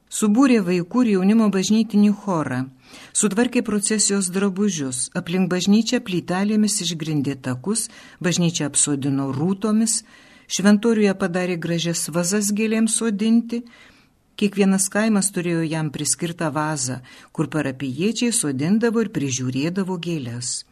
Subūrė 0.08 0.62
vaikų 0.64 1.02
ir 1.04 1.10
jaunimo 1.18 1.50
bažnytinį 1.52 2.14
chorą, 2.22 2.62
sutvarkė 3.12 3.60
procesijos 3.64 4.30
drabužius, 4.32 5.10
aplink 5.20 5.52
bažnyčią 5.52 6.00
plytelėmis 6.00 6.80
išgrindė 6.84 7.36
takus, 7.44 7.90
bažnyčią 8.24 8.70
apsodino 8.70 9.28
rūtomis, 9.36 10.00
Šventoriuje 10.48 11.12
padarė 11.20 11.58
gražias 11.60 12.06
vazas 12.08 12.48
gėlėms 12.56 12.96
sodinti. 12.96 13.60
Kiekvienas 14.40 14.86
kaimas 14.88 15.28
turėjo 15.34 15.66
jam 15.66 15.90
priskirtą 15.92 16.48
vazą, 16.54 17.02
kur 17.36 17.50
parapiečiai 17.52 18.32
sodindavo 18.32 19.02
ir 19.04 19.12
prižiūrėdavo 19.12 19.98
gėlės. 20.00 20.62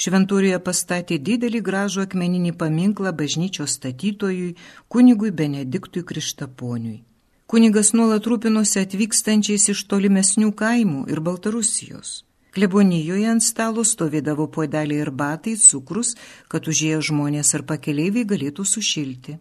Šventoriuje 0.00 0.60
pastatė 0.64 1.18
didelį 1.18 1.60
gražų 1.66 2.04
akmeninį 2.06 2.54
paminklą 2.60 3.10
bažnyčios 3.16 3.74
statytojui, 3.80 4.54
kunigui 4.88 5.34
Benediktui 5.42 6.06
Krištaponiui. 6.06 7.02
Kunigas 7.50 7.90
nuolat 7.98 8.28
rūpinosi 8.30 8.78
atvykstančiais 8.84 9.72
iš 9.74 9.86
tolimesnių 9.90 10.52
kaimų 10.54 11.08
ir 11.10 11.20
Baltarusijos. 11.20 12.20
Klebonijoje 12.54 13.30
ant 13.30 13.44
stalo 13.46 13.84
stovėdavo 13.86 14.48
puodeliai 14.50 15.04
ir 15.04 15.10
batai, 15.14 15.56
cukrus, 15.56 16.16
kad 16.50 16.66
užėję 16.66 17.00
žmonės 17.10 17.54
ar 17.54 17.66
pakeleiviai 17.68 18.26
galėtų 18.26 18.66
sušilti. 18.66 19.38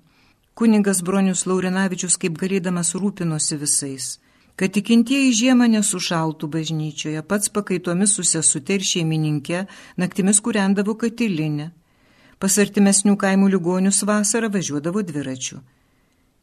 Kuningas 0.53 1.01
Bronius 1.01 1.45
Laurinavičius 1.49 2.19
kaip 2.21 2.37
galėdamas 2.37 2.93
rūpinosi 2.93 3.57
visais 3.57 4.17
kad 4.59 4.73
tikintieji 4.75 5.31
žiemą 5.39 5.69
nesušaltų 5.71 6.49
bažnyčioje, 6.51 7.21
pats 7.23 7.47
pakaitomis 7.55 8.17
su 8.17 8.25
sesute 8.27 8.75
ir 8.75 8.83
šeimininkė 8.83 9.61
naktimis 10.01 10.41
kūrendavo 10.43 10.97
katilinę. 10.99 11.69
Pas 12.43 12.57
artimesnių 12.59 13.15
kaimų 13.21 13.53
ligonius 13.53 14.01
vasarą 14.09 14.49
važiuodavo 14.51 15.03
dviračiu. 15.07 15.61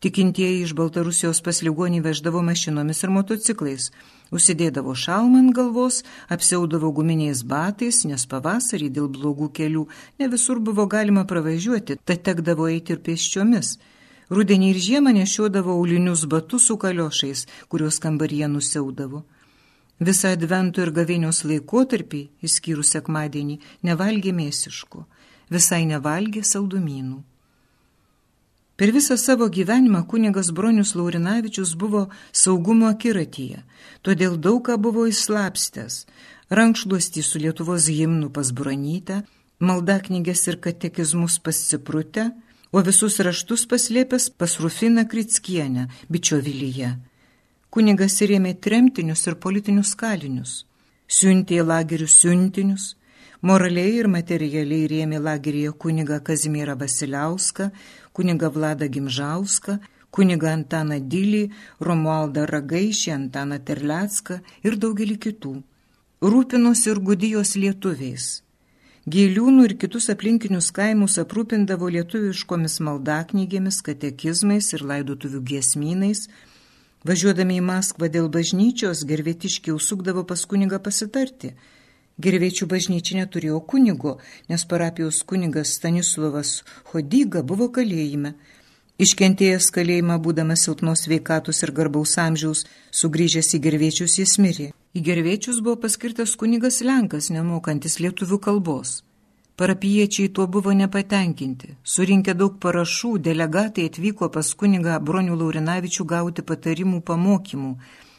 Tikintieji 0.07 0.61
iš 0.63 0.71
Baltarusijos 0.79 1.41
pas 1.43 1.59
ligonį 1.67 1.99
veždavo 2.05 2.39
mašinomis 2.47 3.01
ir 3.03 3.11
motociklais, 3.11 3.89
užsidėdavo 4.31 4.95
šalmą 4.95 5.41
ant 5.43 5.55
galvos, 5.57 5.97
apsiaudavo 6.37 6.93
guminiais 6.95 7.41
batais, 7.43 7.99
nes 8.07 8.27
pavasarį 8.31 8.93
dėl 9.01 9.11
blogų 9.19 9.51
kelių 9.59 9.83
ne 10.23 10.31
visur 10.37 10.63
buvo 10.71 10.87
galima 10.95 11.27
pravažiuoti, 11.27 11.99
tad 12.07 12.23
tekdavo 12.31 12.71
eiti 12.71 12.95
ir 12.95 13.03
pėsčiomis. 13.11 13.75
Rudenį 14.31 14.71
ir 14.77 14.83
žiemą 14.87 15.19
nešiodavo 15.19 15.75
aulinius 15.75 16.23
batus 16.31 16.71
su 16.71 16.79
kaliošais, 16.87 17.47
kuriuos 17.67 17.99
kambaryje 17.99 18.55
nusiaudavo. 18.55 19.27
Visą 19.99 20.37
adventų 20.39 20.87
ir 20.87 20.99
gavėnios 21.03 21.43
laikotarpį, 21.51 22.29
išskyrus 22.47 22.95
sekmadienį, 22.95 23.59
nevalgė 23.83 24.39
mėsiško, 24.39 25.09
visai 25.51 25.83
nevalgė 25.91 26.47
saldumynų. 26.47 27.25
Per 28.77 28.93
visą 28.93 29.17
savo 29.17 29.49
gyvenimą 29.49 30.03
kunigas 30.05 30.51
Bronius 30.51 30.95
Laurinavičius 30.95 31.75
buvo 31.81 32.03
saugumo 32.33 32.91
akiratyje, 32.93 33.63
todėl 34.05 34.37
daug 34.37 34.61
ką 34.67 34.77
buvo 34.77 35.07
įslapstęs. 35.09 36.05
Rankšluostį 36.53 37.23
su 37.25 37.41
Lietuvos 37.41 37.89
himnu 37.89 38.29
pas 38.31 38.53
Bronytę, 38.53 39.23
maldaknygės 39.59 40.45
ir 40.51 40.61
katekizmus 40.61 41.39
pas 41.41 41.57
Ciprutę, 41.71 42.31
o 42.73 42.83
visus 42.85 43.17
raštus 43.25 43.65
paslėpęs 43.71 44.29
pas 44.37 44.59
Rufiną 44.61 45.07
Kritskienę, 45.09 45.89
bičiovilyje. 46.13 46.93
Kunigas 47.73 48.21
rėmė 48.21 48.55
tremtinius 48.61 49.25
ir 49.27 49.41
politinius 49.41 49.95
kalinius, 49.97 50.53
siuntė 51.09 51.63
į 51.63 51.67
lagerius 51.73 52.21
siuntinius, 52.21 52.93
moraliai 53.47 53.99
ir 54.01 54.09
materialiai 54.11 54.87
rėmė 54.93 55.21
lageryje 55.23 55.75
kunigą 55.83 56.19
Kazimierą 56.29 56.75
Vasiliauską, 56.81 57.69
kunigą 58.17 58.51
Vladą 58.57 58.89
Gimžauską, 58.95 59.79
kunigą 60.11 60.49
Antaną 60.59 60.99
Dylį, 61.13 61.45
Romualdą 61.89 62.47
Ragaišį, 62.51 63.13
Antaną 63.21 63.61
Terlecką 63.69 64.41
ir 64.67 64.81
daugelį 64.83 65.21
kitų. 65.29 65.55
Rūpinosi 66.25 66.91
ir 66.91 67.01
gudijos 67.11 67.55
lietuviais 67.61 68.27
Gėliūnų 69.07 69.65
ir 69.69 69.73
kitus 69.79 70.09
aplinkinius 70.11 70.73
kaimus 70.75 71.15
aprūpindavo 71.23 71.87
lietuviškomis 71.95 72.81
maldaknygėmis, 72.83 73.79
katekizmais 73.87 74.73
ir 74.75 74.83
laidotuvių 74.83 75.45
giesmynais. 75.53 76.25
Važiuodami 77.07 77.61
į 77.61 77.67
Maskvą 77.69 78.09
dėl 78.11 78.27
bažnyčios, 78.35 79.05
gervietiškiai 79.07 79.77
užsukdavo 79.77 80.25
pas 80.27 80.43
kunigą 80.51 80.81
pasitarti. 80.83 81.53
Gerviečių 82.17 82.65
bažnyčia 82.65 83.19
neturėjo 83.19 83.59
kunigo, 83.71 84.15
nes 84.49 84.63
parapijos 84.65 85.19
kunigas 85.29 85.75
Stanislavas 85.77 86.63
Hodyga 86.93 87.43
buvo 87.45 87.67
kalėjime. 87.69 88.31
Iškentėjęs 88.97 89.67
kalėjimą, 89.77 90.17
būdamas 90.25 90.63
silpnos 90.65 91.05
veikatus 91.13 91.61
ir 91.67 91.75
garbaus 91.77 92.15
amžiaus, 92.23 92.63
sugrįžęs 93.01 93.53
į 93.59 93.61
gerviečius 93.67 94.17
jis 94.23 94.39
mirė. 94.41 94.71
Į 94.97 95.03
gerviečius 95.11 95.61
buvo 95.61 95.77
paskirtas 95.83 96.33
kunigas 96.41 96.81
Lenkas, 96.81 97.29
nemokantis 97.29 97.99
lietuvių 98.01 98.41
kalbos. 98.49 99.03
Parapiečiai 99.61 100.33
tuo 100.33 100.47
buvo 100.49 100.73
nepatenkinti. 100.73 101.75
Surinkę 101.85 102.33
daug 102.33 102.57
parašų, 102.65 103.13
delegatai 103.29 103.91
atvyko 103.91 104.33
pas 104.33 104.55
kunigą 104.57 104.97
Bronių 105.05 105.37
Laurinavičių 105.37 106.09
gauti 106.09 106.49
patarimų 106.49 107.05
pamokymų. 107.05 107.77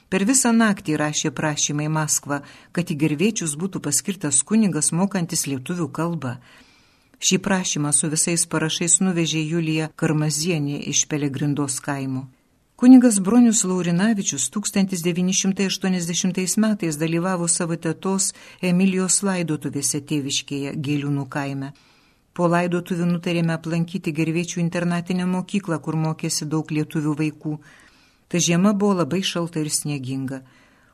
Per 0.07 0.23
visą 0.23 0.53
naktį 0.55 0.95
rašė 1.01 1.33
prašymą 1.35 1.83
į 1.87 1.89
Maskvą, 1.91 2.37
kad 2.71 2.91
į 2.93 2.95
gerviečius 3.01 3.57
būtų 3.59 3.81
paskirtas 3.83 4.39
kunigas 4.47 4.93
mokantis 4.95 5.43
lietuvių 5.51 5.87
kalbą. 5.91 6.37
Šį 7.19 7.37
prašymą 7.43 7.91
su 7.97 8.07
visais 8.13 8.45
parašais 8.47 9.01
nuvežė 9.01 9.41
Julija 9.43 9.89
Karmazienė 9.99 10.79
iš 10.93 11.03
Pelegrindos 11.11 11.81
kaimo. 11.83 12.27
Kuningas 12.77 13.17
Bronius 13.25 13.63
Laurinavičius 13.65 14.51
1980 14.53 16.61
metais 16.61 16.93
dalyvavo 17.01 17.49
savo 17.49 17.73
tėtos 17.75 18.37
Emilijos 18.61 19.25
laidotuvėse 19.25 19.97
tėviškėje 20.11 20.75
Gėliūnų 20.85 21.25
kaime. 21.25 21.73
Po 22.37 22.45
laidotuvių 22.53 23.09
nutarėme 23.09 23.57
aplankyti 23.57 24.13
gerviečių 24.13 24.61
internatinę 24.61 25.25
mokyklą, 25.25 25.81
kur 25.81 25.97
mokėsi 25.97 26.45
daug 26.45 26.69
lietuvių 26.69 27.17
vaikų. 27.23 27.57
Ta 28.27 28.39
žiema 28.39 28.73
buvo 28.73 28.99
labai 29.01 29.21
šalta 29.23 29.59
ir 29.63 29.69
snieginga. 29.71 30.41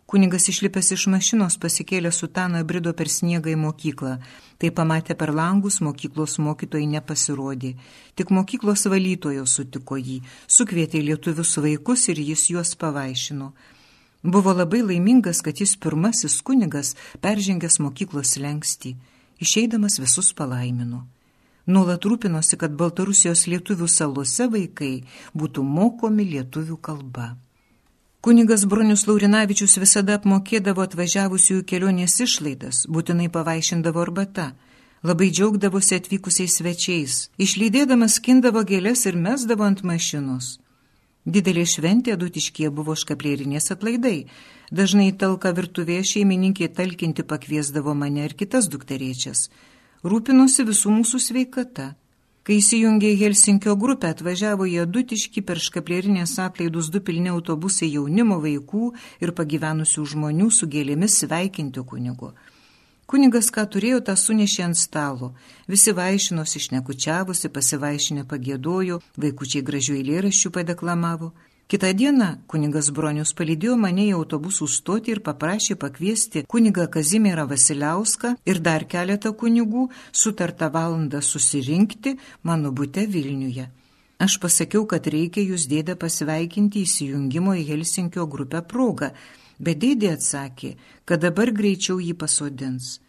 Kuningas 0.05 0.45
išlipęs 0.51 0.91
iš 0.93 1.05
mašinos 1.09 1.55
pasikėlė 1.57 2.11
sutaną 2.13 2.59
brido 2.69 2.91
per 2.93 3.09
sniegą 3.09 3.53
į 3.53 3.59
mokyklą. 3.61 4.17
Tai 4.59 4.69
pamatė 4.77 5.15
per 5.17 5.31
langus, 5.33 5.79
mokyklos 5.81 6.37
mokytojai 6.43 6.89
nepasirodė. 6.91 7.71
Tik 8.13 8.33
mokyklos 8.37 8.85
valytojo 8.93 9.47
sutiko 9.49 9.97
jį, 9.97 10.19
sukvietė 10.45 11.01
lietuvius 11.07 11.55
vaikus 11.65 12.09
ir 12.13 12.21
jis 12.21 12.49
juos 12.51 12.75
pavaišino. 12.83 13.49
Buvo 14.23 14.53
labai 14.53 14.83
laimingas, 14.83 15.41
kad 15.41 15.57
jis 15.59 15.73
pirmasis 15.75 16.37
kunigas 16.45 16.93
peržengęs 17.23 17.79
mokyklos 17.79 18.37
lengsti. 18.37 18.93
Išeidamas 19.41 19.97
visus 20.03 20.29
palaimino. 20.37 21.07
Nuolat 21.65 22.03
rūpinosi, 22.03 22.57
kad 22.59 22.73
Baltarusijos 22.75 23.45
lietuvių 23.47 23.87
salose 23.87 24.49
vaikai 24.51 25.05
būtų 25.31 25.63
mokomi 25.63 26.25
lietuvių 26.33 26.77
kalba. 26.83 27.33
Kunigas 28.23 28.65
Bronius 28.67 29.05
Laurinavičius 29.07 29.77
visada 29.79 30.17
apmokėdavo 30.19 30.83
atvažiavusiųjų 30.83 31.63
kelionės 31.67 32.19
išlaidas, 32.23 32.83
būtinai 32.87 33.29
pavaišindavo 33.31 33.99
arbata. 33.99 34.53
Labai 35.03 35.29
džiaugdavosi 35.31 35.97
atvykusiais 35.99 36.59
svečiais, 36.59 37.15
išlydėdamas 37.35 38.19
skindavo 38.19 38.63
gėlės 38.67 39.03
ir 39.11 39.19
mesdavo 39.19 39.67
ant 39.67 39.83
mašinos. 39.83 40.57
Didelė 41.23 41.63
šventė 41.67 42.15
dutiškie 42.19 42.69
buvo 42.71 42.95
škaplėrinės 42.99 43.71
atlaidai. 43.75 44.25
Dažnai 44.71 45.11
talka 45.15 45.51
virtuvėje 45.55 46.07
šeimininkė 46.13 46.67
talkinti 46.75 47.23
pakviesdavo 47.23 47.95
mane 47.95 48.23
ir 48.27 48.35
kitas 48.39 48.67
dukteriečias. 48.71 49.49
Rūpinosi 50.03 50.65
visų 50.67 50.89
mūsų 50.91 51.19
sveikata. 51.23 51.93
Kai 52.43 52.57
įsijungė 52.59 53.13
į 53.13 53.19
Helsinkio 53.21 53.77
grupę, 53.79 54.09
atvažiavo 54.11 54.65
jie 54.67 54.83
dutiški 54.83 55.39
per 55.47 55.61
škaplėrinės 55.63 56.33
aplaidus 56.43 56.89
du 56.91 56.99
pilni 56.99 57.31
autobusai 57.31 57.87
jaunimo 57.93 58.41
vaikų 58.43 58.89
ir 59.23 59.31
pagyvenusių 59.37 60.03
žmonių 60.13 60.49
su 60.51 60.67
gėlėmis 60.67 61.21
sveikinti 61.23 61.85
kunigu. 61.87 62.33
Kunigas, 63.07 63.47
ką 63.47 63.63
turėjo, 63.63 64.01
tą 64.03 64.17
sunešė 64.19 64.65
ant 64.67 64.81
stalo. 64.81 65.31
Visi 65.71 65.95
vaišinosi 65.95 66.59
išnekučiavusi, 66.59 67.47
pasivaišinę 67.55 68.27
pagėdojo, 68.27 68.99
vaikučiai 69.15 69.63
gražių 69.63 69.95
eilėraščių 70.01 70.51
padeklamavo. 70.59 71.31
Kitą 71.67 71.89
dieną 71.95 72.25
kuningas 72.51 72.89
Bronius 72.95 73.31
palydėjo 73.37 73.75
mane 73.79 74.03
į 74.09 74.15
autobusų 74.17 74.67
stotį 74.69 75.13
ir 75.15 75.21
paprašė 75.27 75.77
pakviesti 75.83 76.43
kunigą 76.53 76.89
Kazimierą 76.95 77.45
Vasiliauską 77.49 78.33
ir 78.45 78.59
dar 78.65 78.83
keletą 78.93 79.31
kunigų 79.43 79.87
sutartą 80.11 80.69
valandą 80.73 81.21
susirinkti 81.21 82.17
mano 82.43 82.71
būte 82.71 83.05
Vilniuje. 83.13 83.69
Aš 84.19 84.37
pasakiau, 84.43 84.83
kad 84.85 85.07
reikia 85.07 85.41
jūs 85.43 85.65
dėdę 85.71 85.95
pasveikinti 85.99 86.83
įsijungimo 86.85 87.55
į 87.59 87.63
Helsinkio 87.71 88.27
grupę 88.35 88.61
progą, 88.73 89.09
bet 89.59 89.79
dėdė 89.81 90.13
atsakė, 90.17 90.75
kad 91.05 91.23
dabar 91.23 91.51
greičiau 91.51 91.97
jį 91.99 92.13
pasodins. 92.19 92.99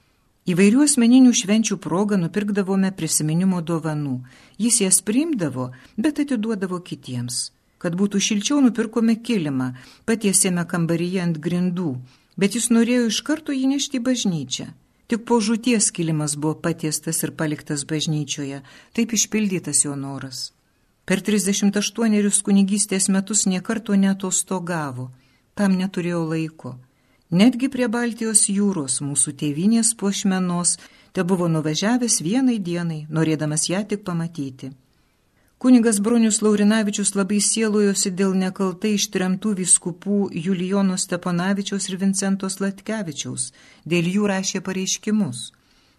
Įvairių 0.45 0.83
asmeninių 0.85 1.35
švenčių 1.41 1.79
progą 1.85 2.19
nupirkdavome 2.21 2.91
prisiminimo 2.97 3.61
dovanų. 3.65 4.19
Jis 4.61 4.81
jas 4.83 5.01
priimdavo, 5.01 5.71
bet 5.97 6.21
atiduodavo 6.25 6.81
kitiems. 6.85 7.51
Kad 7.85 7.99
būtų 8.01 8.17
šilčiau, 8.25 8.63
nupirkome 8.65 9.19
kilimą, 9.21 9.75
patiesėme 10.09 10.63
kambaryje 10.65 11.21
ant 11.21 11.41
grindų, 11.45 11.91
bet 12.41 12.57
jis 12.57 12.71
norėjo 12.73 13.11
iš 13.11 13.19
karto 13.27 13.53
jį 13.53 13.75
nešti 13.75 14.01
į 14.01 14.05
bažnyčią. 14.07 14.69
Tik 15.13 15.27
po 15.29 15.37
žūties 15.37 15.91
kilimas 15.93 16.39
buvo 16.41 16.55
patiestas 16.65 17.21
ir 17.27 17.35
paliktas 17.37 17.85
bažnyčioje, 17.85 18.63
taip 18.97 19.13
išpildytas 19.13 19.85
jo 19.85 19.93
noras. 20.01 20.47
Per 21.05 21.21
38 21.21 22.41
kunigystės 22.47 23.11
metus 23.13 23.45
niekarto 23.45 23.93
netostogavo, 23.93 25.11
tam 25.53 25.77
neturėjo 25.77 26.23
laiko. 26.31 26.73
Netgi 27.29 27.69
prie 27.69 27.91
Baltijos 27.93 28.47
jūros 28.49 29.03
mūsų 29.05 29.35
tėvinės 29.43 29.93
puošmenos 30.01 30.79
te 31.13 31.25
buvo 31.25 31.51
nuvažiavęs 31.53 32.23
vienai 32.25 32.57
dienai, 32.71 33.05
norėdamas 33.11 33.69
ją 33.69 33.85
tik 33.93 34.09
pamatyti. 34.09 34.73
Kunigas 35.65 35.97
Bronius 36.05 36.43
Laurinavičius 36.45 37.15
labai 37.17 37.39
sielojosi 37.41 38.11
dėl 38.13 38.35
nekaltai 38.37 38.99
ištremtų 38.99 39.55
viskupų 39.63 40.19
Julijono 40.47 40.99
Steponavičiaus 41.01 41.89
ir 41.89 41.97
Vincentos 42.03 42.61
Latkevičiaus, 42.61 43.47
dėl 43.89 44.11
jų 44.17 44.29
rašė 44.29 44.61
pareiškimus, 44.67 45.47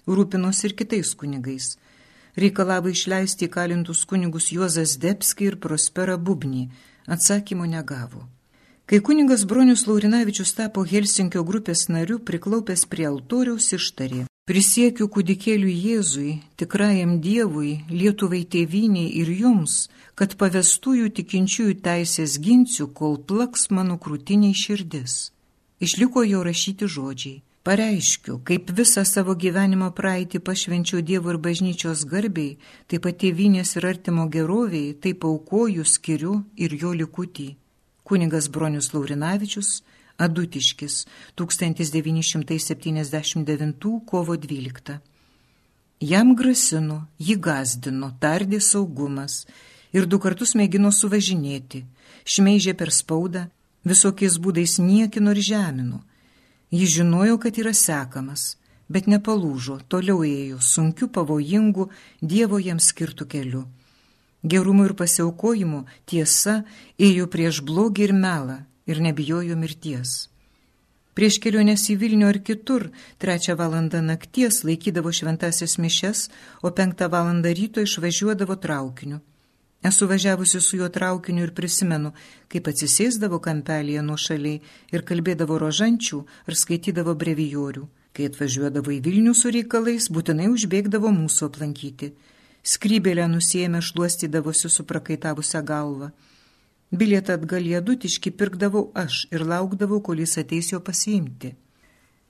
rūpinosi 0.05 0.69
ir 0.69 0.77
kitais 0.77 1.15
kunigais 1.17 1.73
reikalavo 2.35 2.91
išleisti 2.91 3.47
įkalintus 3.47 4.03
kunigus 4.09 4.51
Juozas 4.51 4.97
Debski 4.99 5.49
ir 5.49 5.59
Prospera 5.59 6.17
Bubnį. 6.17 6.67
Atsakymo 7.07 7.67
negavo. 7.69 8.25
Kai 8.85 8.99
kuningas 9.01 9.45
Bronius 9.49 9.85
Laurinavičius 9.87 10.53
tapo 10.57 10.83
Helsinkio 10.85 11.43
grupės 11.45 11.87
nariu, 11.89 12.19
priklaupęs 12.19 12.85
prie 12.89 13.05
altoriaus 13.09 13.71
ištarė. 13.77 14.25
Prisiekiu 14.45 15.07
kūdikėliui 15.09 15.71
Jėzui, 15.73 16.31
tikrajam 16.61 17.15
Dievui, 17.17 17.79
Lietuvai 17.89 18.43
tėviniai 18.45 19.07
ir 19.17 19.31
jums, 19.33 19.77
kad 20.13 20.35
pavestųjų 20.37 21.07
tikinčiųjų 21.17 21.77
teisės 21.87 22.35
ginsiu, 22.37 22.85
kol 22.99 23.17
plaks 23.17 23.71
mano 23.73 23.97
krūtiniai 23.97 24.53
širdis. 24.53 25.15
Išliko 25.81 26.21
jo 26.29 26.43
rašyti 26.45 26.85
žodžiai. 26.85 27.41
Pareiškiu, 27.65 28.37
kaip 28.45 28.69
visą 28.77 29.01
savo 29.09 29.33
gyvenimo 29.33 29.89
praeitį 29.97 30.43
pašvenčiau 30.45 31.01
Dievo 31.01 31.33
ir 31.33 31.41
bažnyčios 31.41 32.05
garbiai, 32.05 32.59
taip 32.85 33.07
pat 33.07 33.17
tėvinės 33.25 33.73
ir 33.79 33.89
artimo 33.95 34.27
geroviai, 34.29 34.93
taip 34.93 35.25
aukoju, 35.25 35.89
skiriu 35.89 36.43
ir 36.53 36.77
jo 36.83 36.93
likutį. 36.93 37.55
Kuningas 38.05 38.53
Bronius 38.53 38.93
Laurinavičius, 38.93 39.79
Adutiškis, 40.17 41.05
1979 41.35 44.01
kovo 44.05 44.37
12. 44.37 44.99
Jam 45.99 46.35
grasino, 46.35 47.07
jį 47.19 47.39
gazdino, 47.39 48.11
tardė 48.19 48.59
saugumas 48.59 49.45
ir 49.95 50.05
du 50.05 50.19
kartus 50.19 50.55
mėgino 50.55 50.91
suvažinėti, 50.91 51.85
šmeižė 52.25 52.73
per 52.79 52.91
spaudą, 52.91 53.49
visokiais 53.83 54.37
būdais 54.39 54.79
niekino 54.79 55.31
ir 55.35 55.41
žemino 55.51 56.03
Jis 56.71 56.89
žinojo, 56.89 57.37
kad 57.37 57.57
yra 57.61 57.73
sekamas, 57.73 58.57
bet 58.89 59.07
nepalūžo, 59.07 59.79
toliau 59.87 60.25
ėjo 60.25 60.59
sunkiu, 60.59 61.07
pavojingu 61.07 61.89
Dievo 62.21 62.59
jam 62.59 62.81
skirtų 62.83 63.27
keliu. 63.29 63.63
Gerumu 64.43 64.89
ir 64.89 64.95
pasiaukojimu 64.97 65.85
tiesa 66.09 66.63
ėjo 66.97 67.29
prieš 67.31 67.61
blogį 67.65 68.09
ir 68.09 68.13
melą 68.13 68.57
ir 68.85 69.01
nebijojo 69.01 69.57
mirties. 69.59 70.15
Prieš 71.15 71.37
keliones 71.39 71.85
į 71.87 71.95
Vilnių 72.01 72.27
ar 72.27 72.41
kitur, 72.43 72.89
trečią 73.23 73.55
valandą 73.55 74.01
nakties 74.03 74.65
laikydavo 74.67 75.13
šventasis 75.15 75.77
mišes, 75.79 76.25
o 76.59 76.73
penktą 76.75 77.07
valandą 77.13 77.53
ryto 77.55 77.85
išvažiuodavo 77.85 78.57
traukiniu. 78.59 79.21
Esu 79.85 80.07
važiavusi 80.11 80.59
su 80.61 80.77
juo 80.77 80.89
traukiniu 80.89 81.45
ir 81.45 81.53
prisimenu, 81.53 82.11
kaip 82.51 82.67
atsisėsdavo 82.67 83.39
kampelėje 83.47 84.01
nuo 84.03 84.17
šaliai 84.17 84.59
ir 84.91 85.03
kalbėdavo 85.07 85.59
rožančių 85.61 86.19
ar 86.49 86.57
skaitydavo 86.61 87.15
brevijorių. 87.23 87.85
Kai 88.15 88.27
atvažiuodavo 88.31 88.91
į 88.95 89.01
Vilnių 89.05 89.33
su 89.35 89.51
reikalais, 89.55 90.09
būtinai 90.11 90.49
užbėgdavo 90.51 91.11
mūsų 91.15 91.47
aplankyti. 91.47 92.11
Skrybėlę 92.65 93.27
nusėmę 93.31 93.79
šluostydavosi 93.83 94.71
su 94.73 94.83
prakaitavusią 94.89 95.61
galvą. 95.63 96.11
Bilietą 96.95 97.35
atgal 97.39 97.65
į 97.67 97.77
adutiškį 97.81 98.31
pirkdavau 98.39 98.89
aš 98.95 99.25
ir 99.35 99.43
laukdavau, 99.43 100.01
kol 100.05 100.21
jis 100.23 100.37
ateis 100.41 100.71
jo 100.71 100.79
pasiimti. 100.79 101.55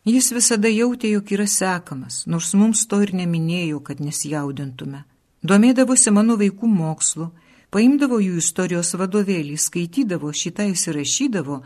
Jis 0.05 0.29
visada 0.37 0.69
jautė, 0.69 1.09
jog 1.15 1.31
yra 1.33 1.47
sekamas, 1.49 2.23
nors 2.29 2.53
mums 2.53 2.83
to 2.89 2.99
ir 3.01 3.13
neminėjo, 3.17 3.81
kad 3.87 4.01
nesijaudintume. 4.05 5.01
Domėdavosi 5.45 6.13
mano 6.13 6.37
vaikų 6.37 6.69
mokslu, 6.69 7.31
paimdavo 7.73 8.19
jų 8.21 8.37
istorijos 8.41 8.93
vadovėlį, 9.01 9.57
skaitydavo, 9.61 10.29
šitą 10.29 10.67
įsirašydavo, 10.71 11.59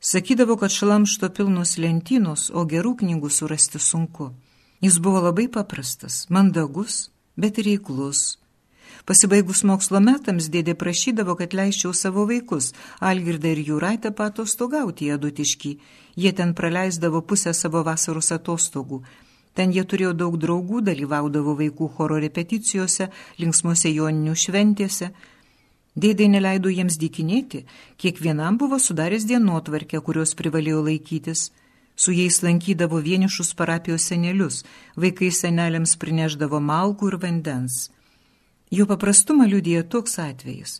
sakydavo, 0.00 0.56
kad 0.60 0.72
šlamšto 0.72 1.32
pilnos 1.36 1.76
lentynos, 1.80 2.50
o 2.52 2.64
gerų 2.68 2.94
knygų 3.02 3.32
surasti 3.32 3.80
sunku. 3.80 4.30
Jis 4.84 5.00
buvo 5.00 5.24
labai 5.24 5.48
paprastas, 5.52 6.26
mandagus, 6.28 7.10
bet 7.36 7.58
reiklus. 7.64 8.36
Pasibaigus 9.06 9.62
mokslo 9.62 10.00
metams 10.02 10.48
dėdė 10.50 10.74
prašydavo, 10.74 11.36
kad 11.38 11.54
leiščiau 11.54 11.92
savo 11.94 12.24
vaikus, 12.26 12.72
Algirdą 12.98 13.52
ir 13.54 13.62
Jūraitę 13.68 14.10
patostogauti 14.10 15.06
į 15.06 15.12
Adutiškį. 15.14 15.72
Jie 16.18 16.32
ten 16.32 16.56
praleisdavo 16.58 17.22
pusę 17.22 17.54
savo 17.54 17.84
vasaros 17.86 18.32
atostogų. 18.34 19.04
Ten 19.54 19.70
jie 19.72 19.86
turėjo 19.88 20.12
daug 20.24 20.34
draugų, 20.42 20.82
dalyvaudavo 20.90 21.54
vaikų 21.62 21.88
choro 21.96 22.18
repeticijose, 22.20 23.08
linksmose 23.38 23.94
joninių 23.94 24.34
šventėse, 24.42 25.12
Dėdė 25.96 26.26
neleido 26.28 26.68
jiems 26.68 26.98
dykinėti, 27.00 27.62
kiekvienam 27.96 28.58
buvo 28.60 28.76
sudaręs 28.76 29.24
dienotvarkę, 29.30 30.02
kurios 30.04 30.34
privalėjo 30.36 30.82
laikytis. 30.84 31.46
Su 31.96 32.12
jais 32.12 32.42
lankydavo 32.44 33.00
vienišus 33.00 33.54
parapijos 33.56 34.10
senelius, 34.10 34.58
vaikai 35.00 35.30
seneliams 35.32 35.96
prineždavo 35.96 36.60
malkų 36.60 37.08
ir 37.08 37.16
vandens. 37.22 37.86
Jo 38.76 38.84
paprastumą 38.86 39.46
liudija 39.48 39.82
toks 39.92 40.18
atvejis. 40.20 40.72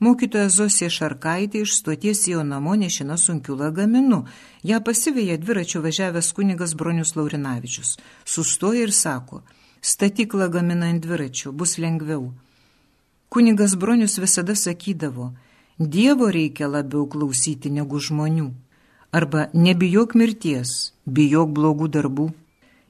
Mokytoja 0.00 0.48
Zosė 0.52 0.86
Šarkaitė 0.92 1.60
iš 1.64 1.74
stoties 1.80 2.22
į 2.28 2.32
jo 2.36 2.44
namo 2.50 2.76
nešina 2.80 3.18
sunkiu 3.20 3.56
lagaminu. 3.60 4.22
Ja 4.64 4.78
pasivėja 4.86 5.36
dviračio 5.42 5.82
važiavęs 5.84 6.30
kunigas 6.36 6.72
Bronius 6.80 7.12
Laurinavičius. 7.16 7.90
Sustoja 8.24 8.86
ir 8.86 8.92
sako, 8.92 9.42
statyk 9.92 10.36
lagaminą 10.40 10.88
ant 10.94 11.04
dviračio, 11.04 11.52
bus 11.52 11.76
lengviau. 11.84 12.30
Kunigas 13.28 13.76
Bronius 13.76 14.16
visada 14.24 14.56
sakydavo, 14.56 15.34
Dievo 15.78 16.30
reikia 16.32 16.70
labiau 16.72 17.04
klausyti 17.04 17.68
negu 17.68 18.00
žmonių. 18.00 18.48
Arba 19.12 19.50
nebijok 19.52 20.14
mirties, 20.16 20.70
bijok 21.04 21.52
blogų 21.52 21.88
darbų. 21.92 22.30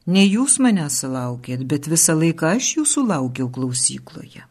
Ne 0.06 0.22
jūs 0.22 0.60
manęs 0.62 1.00
laukėt, 1.02 1.64
bet 1.66 1.88
visą 1.90 2.14
laiką 2.14 2.52
aš 2.56 2.66
jūsų 2.76 3.02
laukiau 3.08 3.48
klausykloje. 3.50 4.44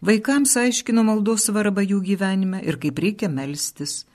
Vaikams 0.00 0.54
aiškino 0.56 1.02
maldos 1.04 1.44
svarbą 1.50 1.82
jų 1.84 1.98
gyvenime 2.04 2.62
ir 2.64 2.78
kaip 2.80 3.02
reikia 3.04 3.28
melstis. 3.28 4.06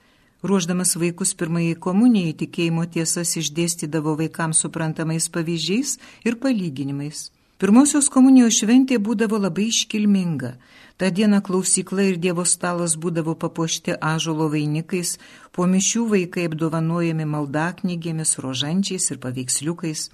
Ruoždamas 0.42 0.96
vaikus 0.98 1.36
pirmąjį 1.38 1.76
komunijai 1.86 2.34
tikėjimo 2.40 2.88
tiesas 2.96 3.36
išdėstydavo 3.38 4.16
vaikams 4.24 4.64
suprantamais 4.66 5.30
pavyzdžiais 5.30 6.00
ir 6.26 6.40
palyginimais. 6.42 7.28
Pirmosios 7.62 8.10
komunijos 8.10 8.58
šventė 8.58 8.98
būdavo 8.98 9.38
labai 9.38 9.68
iškilminga. 9.70 10.56
Ta 10.98 11.12
diena 11.14 11.44
klausykla 11.46 12.08
ir 12.10 12.18
Dievo 12.18 12.42
stalas 12.42 12.98
būdavo 12.98 13.36
papuošti 13.38 14.00
ažolo 14.02 14.50
vainikais, 14.50 15.20
po 15.54 15.70
mišių 15.70 16.08
vaikai 16.10 16.50
apdovanojami 16.50 17.30
maldaknygėmis, 17.30 18.40
rožančiais 18.42 19.12
ir 19.14 19.22
paveiksliukais. 19.22 20.10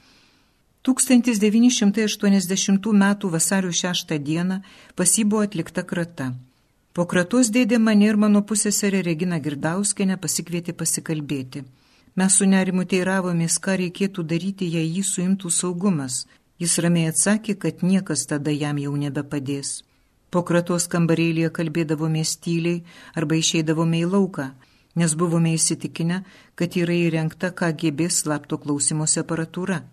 1980 0.88 2.94
m. 2.94 3.06
vasario 3.36 3.72
6 3.72 4.06
d. 4.08 4.62
pas 4.96 5.18
jį 5.18 5.24
buvo 5.26 5.42
atlikta 5.44 5.84
krata. 5.84 6.34
Po 6.94 7.06
kratos 7.06 7.52
dėdė 7.52 7.78
mane 7.78 8.08
ir 8.08 8.18
mano 8.18 8.42
pusėserė 8.42 9.04
Regina 9.06 9.38
Girdauskenė 9.38 10.18
pasikvietė 10.18 10.74
pasikalbėti. 10.74 11.64
Mes 12.16 12.38
su 12.40 12.48
nerimu 12.50 12.88
teiravomės, 12.90 13.60
ką 13.60 13.76
reikėtų 13.82 14.24
daryti, 14.32 14.70
jei 14.78 14.88
jį 14.96 15.04
suimtų 15.06 15.52
saugumas. 15.54 16.24
Jis 16.58 16.80
ramiai 16.82 17.12
atsakė, 17.12 17.54
kad 17.64 17.84
niekas 17.84 18.26
tada 18.32 18.50
jam 18.50 18.80
jau 18.82 18.96
nebepadės. 18.98 19.84
Po 20.32 20.42
kratos 20.48 20.88
kambarėlėje 20.88 21.52
kalbėdavome 21.60 22.24
tyliai 22.46 22.82
arba 23.14 23.36
išeidavome 23.36 24.02
į 24.02 24.10
lauką, 24.16 24.48
nes 24.96 25.14
buvome 25.14 25.54
įsitikinę, 25.54 26.24
kad 26.56 26.80
yra 26.82 26.96
įrengta 26.96 27.52
KGB 27.52 28.10
slapto 28.10 28.58
klausimosi 28.58 29.22
aparatūra. 29.22 29.84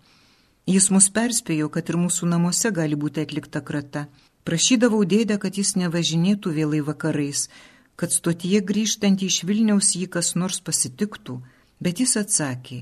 Jis 0.65 0.89
mus 0.89 1.11
perspėjo, 1.13 1.69
kad 1.69 1.89
ir 1.91 1.97
mūsų 2.01 2.25
namuose 2.31 2.71
gali 2.73 2.97
būti 2.97 3.21
atlikta 3.21 3.61
krata. 3.61 4.07
Prašydavau 4.45 5.03
dėdę, 5.05 5.37
kad 5.41 5.57
jis 5.57 5.75
nevažinėtų 5.77 6.53
vėlai 6.57 6.81
vakarais, 6.85 7.47
kad 7.95 8.13
stotyje 8.13 8.63
grįžtant 8.65 9.21
iš 9.21 9.43
Vilniaus 9.45 9.93
jį 9.93 10.09
kas 10.17 10.33
nors 10.35 10.57
pasitiktų, 10.65 11.37
bet 11.81 12.01
jis 12.01 12.17
atsakė, 12.21 12.81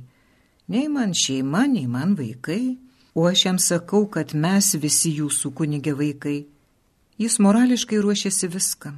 nei 0.72 0.88
man 0.88 1.12
šeima, 1.12 1.67
nei 1.67 1.86
man 1.88 2.15
vaikai. 2.19 2.78
O 3.13 3.28
aš 3.30 3.46
jam 3.46 3.60
sakau, 3.62 4.08
kad 4.10 4.32
mes 4.34 4.72
visi 4.74 5.12
jūsų 5.19 5.52
kunigė 5.54 5.91
vaikai. 5.93 6.48
Jis 7.22 7.38
morališkai 7.46 8.00
ruošiasi 8.02 8.50
viskam, 8.50 8.96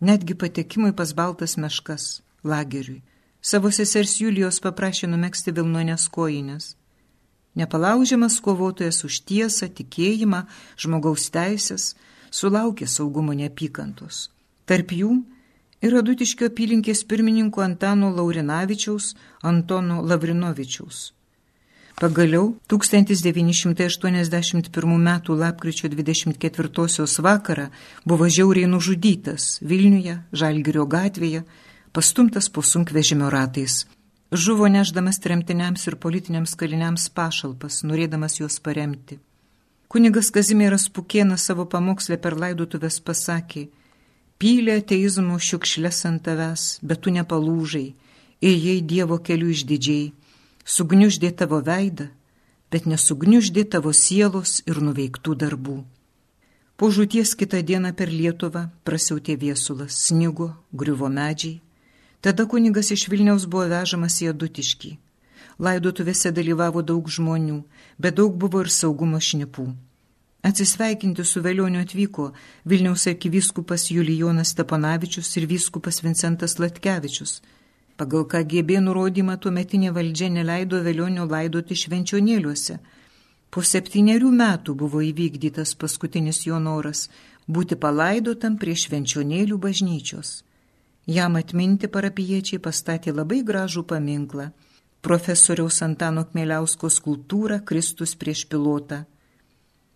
netgi 0.00 0.32
patekimui 0.32 0.94
pas 0.96 1.12
baltas 1.12 1.58
meškas, 1.60 2.22
lageriui. 2.40 3.02
Savo 3.44 3.68
sesers 3.68 4.16
Julijos 4.22 4.62
paprašė 4.64 5.10
numėgsti 5.12 5.52
Vilnonės 5.52 6.08
kojinės. 6.08 6.77
Nepalaužiamas 7.58 8.38
kovotojas 8.44 9.02
už 9.04 9.24
tiesą, 9.26 9.66
tikėjimą, 9.66 10.44
žmogaus 10.78 11.26
teisės, 11.34 11.96
sulaukė 12.30 12.86
saugumo 12.86 13.34
neapykantos. 13.34 14.28
Tarp 14.68 14.92
jų 14.94 15.10
ir 15.82 15.96
Adutiškio 15.98 16.46
apylinkės 16.52 17.02
pirmininko 17.10 17.64
Antano 17.64 18.12
Laurinavičiaus, 18.14 19.16
Antono 19.42 20.02
Lavrinovičiaus. 20.06 21.18
Pagaliau 21.98 22.54
1981 22.70 24.94
m. 24.94 25.20
lapkričio 25.28 25.88
24 25.88 27.22
vakarą 27.22 27.68
buvo 28.04 28.28
žiauriai 28.28 28.66
nužudytas 28.70 29.58
Vilniuje, 29.62 30.22
Žalgirio 30.32 30.86
gatvėje, 30.86 31.42
pastumtas 31.92 32.48
po 32.48 32.62
sunkvežimio 32.62 33.30
ratais. 33.34 33.86
Žuvo 34.32 34.68
neždamas 34.68 35.18
tremtiniams 35.24 35.86
ir 35.88 35.96
politiniams 35.96 36.52
kaliniams 36.60 37.08
pašalpas, 37.08 37.80
norėdamas 37.82 38.40
juos 38.40 38.60
paremti. 38.60 39.18
Kunigas 39.88 40.28
Kazimieras 40.30 40.90
Pukėnas 40.92 41.46
savo 41.48 41.64
pamokslę 41.64 42.18
per 42.20 42.36
laidotuvės 42.36 43.00
pasakė, 43.00 43.68
pylė 44.36 44.82
ateizmo 44.82 45.40
šiukšlės 45.40 46.04
ant 46.10 46.22
tavęs, 46.28 46.68
bet 46.82 47.00
tu 47.00 47.14
nepalūžai, 47.16 47.86
ėjai 48.44 48.78
Dievo 48.84 49.16
keliu 49.24 49.48
išdidžiai 49.56 50.12
sugniuždė 50.68 51.30
tavo 51.32 51.60
veidą, 51.64 52.10
bet 52.70 52.86
nesugniuždė 52.86 53.64
tavo 53.74 53.94
sielos 53.96 54.60
ir 54.68 54.82
nuveiktų 54.84 55.36
darbų. 55.42 55.78
Po 56.78 56.90
žūties 56.94 57.32
kitą 57.40 57.62
dieną 57.64 57.94
per 57.98 58.12
Lietuvą 58.12 58.68
prasiautė 58.86 59.38
viesulas, 59.40 59.96
snigo, 60.06 60.52
griuvo 60.70 61.08
medžiai. 61.08 61.58
Tada 62.20 62.46
kunigas 62.46 62.90
iš 62.90 63.08
Vilniaus 63.08 63.46
buvo 63.46 63.66
vežamas 63.70 64.20
į 64.22 64.32
Adutiškį. 64.32 64.96
Laidotuvėse 65.58 66.32
dalyvavo 66.34 66.82
daug 66.82 67.10
žmonių, 67.10 67.60
bet 67.98 68.16
daug 68.18 68.34
buvo 68.38 68.62
ir 68.62 68.70
saugumo 68.70 69.18
šnipų. 69.18 69.66
Atsisveikinti 70.48 71.24
su 71.26 71.42
Velioniu 71.42 71.82
atvyko 71.82 72.32
Vilniaus 72.64 73.06
arkivyskupas 73.10 73.90
Julijonas 73.90 74.54
Steponavičius 74.54 75.36
ir 75.36 75.48
vyskupas 75.50 76.02
Vincentas 76.02 76.58
Latkevičius– 76.62 77.40
Pagal 77.98 78.28
KGB 78.30 78.76
nurodymą 78.78 79.34
tuometinė 79.42 79.88
valdžia 79.90 80.28
neleido 80.30 80.78
vėlionio 80.84 81.24
laidoti 81.26 81.74
švenčionėliuose. 81.80 82.76
Po 83.50 83.64
septyniarių 83.70 84.28
metų 84.38 84.74
buvo 84.82 85.00
įvykdytas 85.02 85.72
paskutinis 85.80 86.44
jo 86.46 86.60
noras- 86.62 87.08
būti 87.56 87.74
palaidotam 87.84 88.54
prie 88.56 88.76
švenčionėlių 88.84 89.58
bažnyčios. 89.58 90.30
Jam 91.08 91.40
atminti 91.40 91.88
parapiečiai 91.88 92.60
pastatė 92.60 93.16
labai 93.16 93.40
gražų 93.50 93.82
paminklą- 93.88 94.52
profesoriaus 95.06 95.80
Antano 95.86 96.22
Kmeliausko 96.24 96.88
skulptūrą 96.92 97.64
Kristus 97.64 98.14
prieš 98.14 98.44
pilotą. 98.50 99.04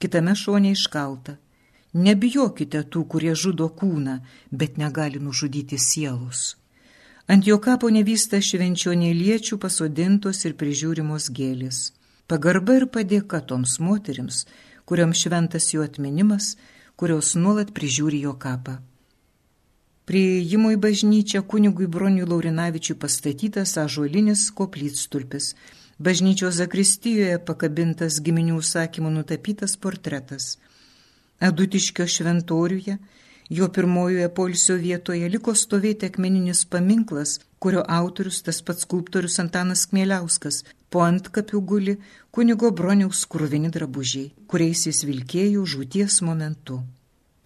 Kitame 0.00 0.32
šone 0.34 0.72
iškalta. 0.72 1.36
Nebijokite 1.92 2.80
tų, 2.88 3.02
kurie 3.12 3.34
žudo 3.36 3.66
kūną, 3.68 4.20
bet 4.50 4.78
negali 4.80 5.20
nužudyti 5.20 5.76
sielos. 5.76 6.54
Ant 7.30 7.44
jo 7.46 7.58
kapo 7.62 7.90
nevysta 7.92 8.40
švenčionėliečių 8.40 9.58
pasodintos 9.60 10.40
ir 10.48 10.54
prižiūrimos 10.58 11.28
gėlės. 11.36 11.90
Pagarba 12.30 12.78
ir 12.78 12.86
padėka 12.94 13.42
toms 13.44 13.76
moterims, 13.82 14.46
kuriuom 14.88 15.12
šventas 15.12 15.68
jo 15.74 15.84
atminimas, 15.84 16.54
kurios 16.96 17.34
nuolat 17.36 17.74
prižiūri 17.76 18.22
jo 18.24 18.32
kapą. 18.40 18.78
Prieėjimo 20.08 20.72
į 20.74 20.78
bažnyčią 20.82 21.44
kunigui 21.46 21.86
Broniui 21.86 22.24
Laurinavičiui 22.26 22.96
pastatytas 22.98 23.76
ažuolinis 23.78 24.48
koplytstulpis, 24.56 25.52
bažnyčios 26.00 26.58
zakristijoje 26.58 27.38
pakabintas 27.46 28.18
giminių 28.24 28.58
užsakymų 28.62 29.14
nutapytas 29.20 29.76
portretas. 29.76 30.56
Adutiškio 31.40 32.08
šventoriuje 32.08 32.98
Jo 33.50 33.68
pirmojoje 33.68 34.28
polsio 34.34 34.76
vietoje 34.78 35.28
liko 35.28 35.56
stovėti 35.58 36.06
akmeninis 36.06 36.60
paminklas, 36.70 37.32
kurio 37.58 37.80
autorius 37.96 38.44
tas 38.46 38.60
pats 38.62 38.86
skulptorius 38.86 39.40
Antanas 39.42 39.88
Kmieliauskas. 39.90 40.60
Po 40.90 41.02
antkapių 41.02 41.62
guli 41.72 41.96
kunigo 42.30 42.70
broniaus 42.70 43.24
krūvini 43.32 43.72
drabužiai, 43.74 44.30
kuriais 44.46 44.84
jis 44.86 45.02
vilkėjo 45.06 45.66
žūties 45.74 46.20
momentu. 46.26 46.78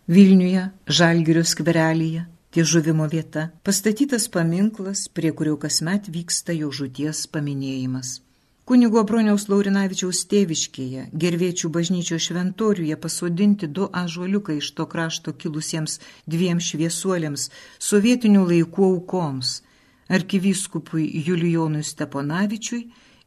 Vilniuje, 0.08 0.66
Žalgirio 0.98 1.44
skverelyje, 1.48 2.26
ties 2.52 2.68
žuvimo 2.68 3.08
vieta, 3.08 3.48
pastatytas 3.64 4.28
paminklas, 4.28 5.08
prie 5.08 5.32
kurio 5.32 5.56
kasmet 5.56 6.12
vyksta 6.12 6.52
jo 6.52 6.68
žūties 6.68 7.24
paminėjimas. 7.32 8.18
Kunigo 8.64 9.02
Broniaus 9.04 9.42
Laurinavičiaus 9.52 10.22
tėviškėje, 10.30 11.02
gerviečių 11.22 11.68
bažnyčio 11.72 12.16
šventoriuje 12.26 12.96
pasodinti 12.96 13.68
du 13.78 13.90
ažuoliukai 14.00 14.56
iš 14.56 14.70
to 14.78 14.86
krašto 14.94 15.34
kilusiems 15.42 15.98
dviem 16.34 16.62
šviesuoliams 16.66 17.50
sovietinių 17.88 18.46
laikų 18.52 18.86
aukoms- 18.86 19.50
arkivyskupui 20.16 21.04
Julijonui 21.26 21.84
Steponavičiui 21.90 22.80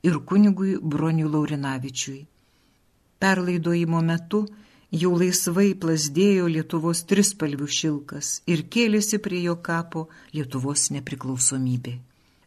ir 0.09 0.19
kunigui 0.31 0.73
Broniui 0.81 1.29
Laurinavičiui. 1.29 2.25
Perlaidojimo 3.21 4.01
metu 4.01 4.43
jau 4.91 5.13
laisvai 5.21 5.69
plasdėjo 5.85 6.49
Lietuvos 6.49 7.05
trispalvių 7.05 7.69
šilkas 7.79 8.41
ir 8.47 8.65
kėlėsi 8.73 9.21
prie 9.21 9.45
jo 9.45 9.55
kapo 9.61 10.07
Lietuvos 10.33 10.89
nepriklausomybė. 10.97 11.99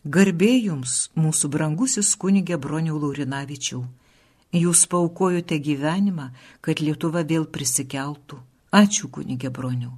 Garbė 0.05 0.55
jums, 0.65 1.11
mūsų 1.13 1.51
brangusis 1.53 2.15
kunigė 2.17 2.57
Broniau 2.57 2.97
Laurinavičiau. 2.97 3.83
Jūs 4.57 4.87
paukojote 4.89 5.59
gyvenimą, 5.61 6.31
kad 6.65 6.81
Lietuva 6.81 7.21
vėl 7.21 7.45
prisikeltų. 7.45 8.39
Ačiū, 8.73 9.11
kunigė 9.13 9.51
Broniau. 9.53 9.93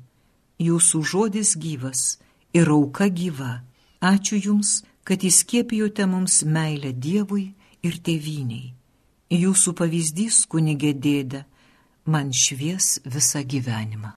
Jūsų 0.59 1.03
žodis 1.07 1.55
gyvas 1.55 2.19
ir 2.53 2.69
auka 2.75 3.07
gyva. 3.09 3.63
Ačiū 4.03 4.41
Jums, 4.43 4.83
kad 5.05 5.23
įskiepijote 5.23 6.07
mums 6.11 6.43
meilę 6.43 6.91
Dievui 6.93 7.53
ir 7.87 8.01
tėviniai. 8.03 8.75
Jūsų 9.31 9.73
pavyzdys, 9.79 10.43
kunigė 10.51 10.93
dėdė, 10.99 11.45
man 12.05 12.35
švies 12.35 12.99
visą 13.07 13.47
gyvenimą. 13.47 14.17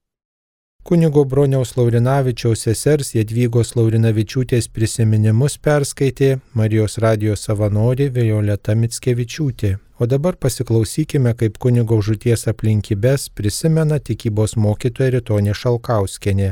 Kunigo 0.86 1.24
Broniaus 1.26 1.71
Laurinavičiaus 1.78 2.62
sesers 2.62 3.08
Jadvygos 3.15 3.71
Laurinavičiūtės 3.74 4.67
prisiminimus 4.69 5.56
perskaitė 5.58 6.28
Marijos 6.54 7.00
radijos 7.02 7.48
savanorė 7.48 8.12
Violeta 8.13 8.76
Mitskevičiūtė. 8.78 9.71
O 9.98 10.06
dabar 10.06 10.38
pasiklausykime, 10.38 11.34
kaip 11.39 11.58
kunigo 11.58 11.98
žuties 12.06 12.45
aplinkybės 12.54 13.32
prisimena 13.34 13.98
tikybos 13.98 14.54
mokytoja 14.62 15.15
Ritonė 15.17 15.58
Šalkauskenė. 15.58 16.52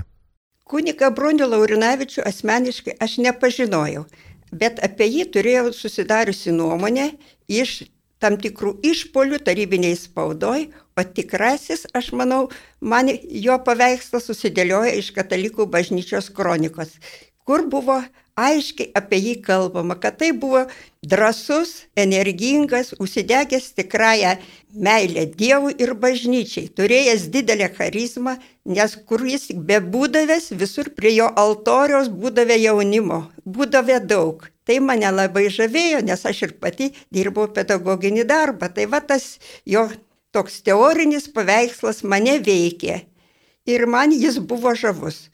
Kuniga 0.65 1.13
Bronių 1.13 1.52
Laurinavičių 1.54 2.26
asmeniškai 2.26 2.98
aš 3.06 3.19
nepažinojau, 3.28 4.08
bet 4.50 4.82
apie 4.82 5.12
jį 5.12 5.28
turėjau 5.38 5.67
susidariusi 5.78 6.58
nuomonę 6.58 7.12
iš 7.62 7.84
tam 8.24 8.40
tikrų 8.40 8.78
išpolių 8.88 9.42
tarybiniai 9.44 10.00
spaudoj, 10.00 10.70
o 10.96 11.04
tikrasis, 11.18 11.86
aš 11.98 12.14
manau, 12.16 12.48
man 12.80 13.12
jo 13.12 13.60
paveikslas 13.68 14.30
susidėlioja 14.30 14.96
iš 15.00 15.12
katalikų 15.18 15.68
bažnyčios 15.74 16.32
kronikos, 16.34 16.96
kur 17.44 17.66
buvo 17.68 18.00
aiškiai 18.40 18.92
apie 18.98 19.20
jį 19.22 19.34
kalbama, 19.46 19.98
kad 20.00 20.18
tai 20.22 20.32
buvo 20.34 20.64
drasus, 21.06 21.84
energingas, 22.00 22.94
užsidegęs 23.04 23.74
tikrąją 23.78 24.38
meilę 24.74 25.28
Dievui 25.38 25.76
ir 25.84 25.94
bažnyčiai, 26.06 26.72
turėjęs 26.78 27.28
didelę 27.34 27.70
charizmą, 27.78 28.38
nes 28.66 28.96
kur 29.10 29.26
jis 29.28 29.52
bebūdavęs, 29.54 30.50
visur 30.58 30.90
prie 30.98 31.14
jo 31.20 31.30
altoriaus 31.46 32.10
būdavę 32.10 32.58
jaunimo, 32.64 33.28
būdavę 33.46 34.00
daug. 34.08 34.53
Tai 34.63 34.80
mane 34.80 35.10
labai 35.12 35.49
žavėjo, 35.52 36.02
nes 36.08 36.26
aš 36.26 36.41
ir 36.47 36.54
pati 36.63 36.91
dirbau 37.12 37.49
pedagoginį 37.52 38.23
darbą. 38.30 38.69
Tai 38.71 38.86
va 38.91 39.02
tas 39.04 39.38
jo 39.67 39.88
toks 40.32 40.62
teorinis 40.65 41.28
paveikslas 41.36 42.04
mane 42.04 42.39
veikė. 42.43 43.02
Ir 43.69 43.86
man 43.88 44.12
jis 44.12 44.39
buvo 44.39 44.73
žavus. 44.76 45.28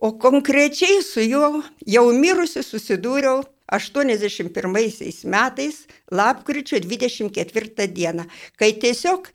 O 0.00 0.12
konkrečiai 0.20 1.02
su 1.04 1.22
juo 1.24 1.62
jau 1.88 2.06
mirusi 2.12 2.62
susidūriau 2.64 3.44
81 3.72 5.24
metais, 5.24 5.86
lapkričio 6.12 6.78
24 6.80 7.86
dieną, 7.88 8.26
kai 8.56 8.72
tiesiog 8.82 9.30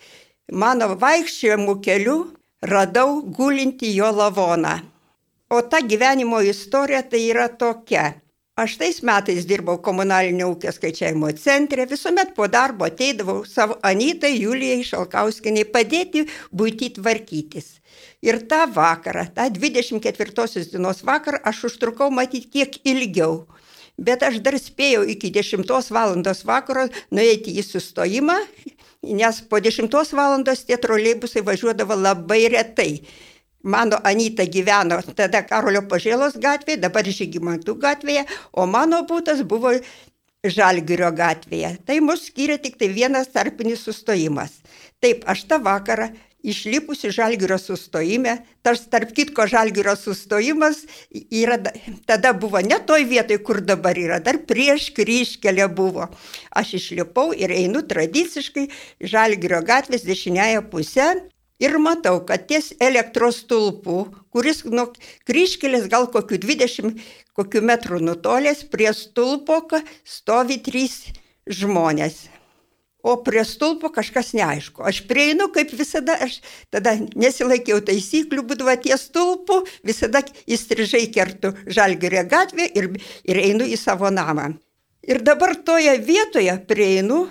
mano 0.51 0.93
vaikščiojimų 1.01 1.75
keliu 1.83 2.17
radau 2.61 3.21
gulinti 3.21 3.89
jo 3.95 4.11
lavoną. 4.11 4.79
O 5.49 5.61
ta 5.61 5.81
gyvenimo 5.81 6.39
istorija 6.41 7.01
tai 7.03 7.25
yra 7.29 7.49
tokia. 7.49 8.21
Aš 8.61 8.75
tais 8.77 8.99
metais 9.01 9.45
dirbau 9.49 9.79
komunalinio 9.81 10.51
ūkio 10.51 10.69
skaičiavimo 10.75 11.31
centre, 11.41 11.87
visuomet 11.89 12.35
po 12.37 12.45
darbo 12.51 12.85
ateidavau 12.85 13.39
savo 13.49 13.79
Anytai 13.89 14.35
Julijai 14.35 14.83
Šalkauskiniai 14.85 15.65
padėti 15.73 16.27
būti 16.53 16.91
tvarkytis. 16.97 17.71
Ir 18.21 18.37
tą 18.51 18.67
vakarą, 18.75 19.23
tą 19.33 19.47
24 19.55 20.67
dienos 20.75 21.01
vakarą 21.07 21.41
aš 21.41 21.63
užtrukau 21.71 22.11
matyti 22.13 22.51
kiek 22.59 22.77
ilgiau. 22.85 23.47
Bet 23.97 24.21
aš 24.29 24.37
dar 24.45 24.59
spėjau 24.61 25.07
iki 25.09 25.33
10 25.33 25.65
val. 25.89 26.13
vakaro 26.45 26.85
nueiti 27.09 27.57
į 27.57 27.65
sustojimą, 27.65 28.37
nes 29.01 29.41
po 29.49 29.57
10 29.57 30.13
val. 30.13 30.37
tie 30.45 30.77
troleibusai 30.77 31.41
važiuodavo 31.41 31.97
labai 31.97 32.45
retai. 32.53 33.01
Mano 33.63 33.99
Anita 34.03 34.45
gyveno 34.45 34.97
tada 35.15 35.43
Karolio 35.45 35.83
Pažėlos 35.89 36.37
gatvėje, 36.41 36.81
dabar 36.81 37.05
Žygimantų 37.05 37.75
gatvėje, 37.81 38.25
o 38.53 38.65
mano 38.65 39.03
būtas 39.09 39.43
buvo 39.45 39.75
Žalgirio 40.41 41.11
gatvėje. 41.13 41.75
Tai 41.85 41.99
mus 42.01 42.25
skiria 42.31 42.57
tik 42.57 42.79
tai 42.81 42.89
vienas 42.89 43.29
tarpinis 43.29 43.83
sustojimas. 43.85 44.57
Taip, 45.01 45.21
aš 45.29 45.45
tą 45.49 45.59
vakarą 45.61 46.09
išlipusi 46.41 47.11
Žalgirio 47.13 47.57
sustojime, 47.61 48.39
tas 48.65 48.81
tarp 48.89 49.13
kitko 49.17 49.45
Žalgirio 49.49 49.93
sustojimas 49.95 50.83
yra, 51.29 51.59
tada 52.09 52.33
buvo 52.33 52.61
ne 52.65 52.79
toj 52.85 53.05
vietoj, 53.09 53.37
kur 53.45 53.61
dabar 53.61 53.97
yra, 53.97 54.17
dar 54.19 54.41
prieš 54.49 54.89
kryškelę 54.97 55.67
buvo. 55.75 56.09
Aš 56.49 56.73
išlipau 56.79 57.29
ir 57.37 57.53
einu 57.53 57.85
tradiciškai 57.85 58.67
Žalgirio 59.13 59.61
gatvės 59.65 60.07
dešiniaja 60.07 60.65
pusė 60.73 61.11
ir 61.61 61.77
matau, 61.77 62.19
kad 62.25 62.47
ties 62.49 62.71
elektros 62.81 63.43
stulpų, 63.45 63.97
kuris 64.33 64.63
nuo 64.65 64.89
kryškelės 65.29 65.87
gal 65.91 66.09
kokių 66.11 66.41
20 66.41 67.01
kokių 67.37 67.63
metrų 67.69 68.01
nutolęs, 68.03 68.65
prie 68.71 68.91
stulpo 68.97 69.61
stovi 70.03 70.59
trys 70.63 71.05
žmonės. 71.47 72.27
O 73.01 73.15
prie 73.25 73.41
stulpo 73.49 73.89
kažkas 73.89 74.35
neaišku. 74.37 74.83
Aš 74.85 74.99
prieinu, 75.09 75.47
kaip 75.53 75.71
visada, 75.73 76.19
aš 76.21 76.37
tada 76.69 76.93
nesilaikiau 77.17 77.79
taisyklių, 77.81 78.43
būdavo 78.45 78.75
ties 78.83 79.07
stulpu, 79.09 79.63
visada 79.81 80.21
įstrižai 80.45 81.07
kertu 81.13 81.55
žalgerio 81.65 82.21
gatvę 82.29 82.67
ir, 82.77 82.91
ir 83.25 83.41
einu 83.41 83.65
į 83.65 83.79
savo 83.81 84.11
namą. 84.13 84.51
Ir 85.01 85.23
dabar 85.25 85.55
toje 85.57 85.95
vietoje 85.97 86.53
prieinu 86.69 87.23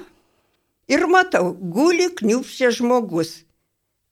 ir 0.91 1.07
matau, 1.07 1.53
guli 1.55 2.09
kniupščia 2.19 2.73
žmogus 2.75 3.45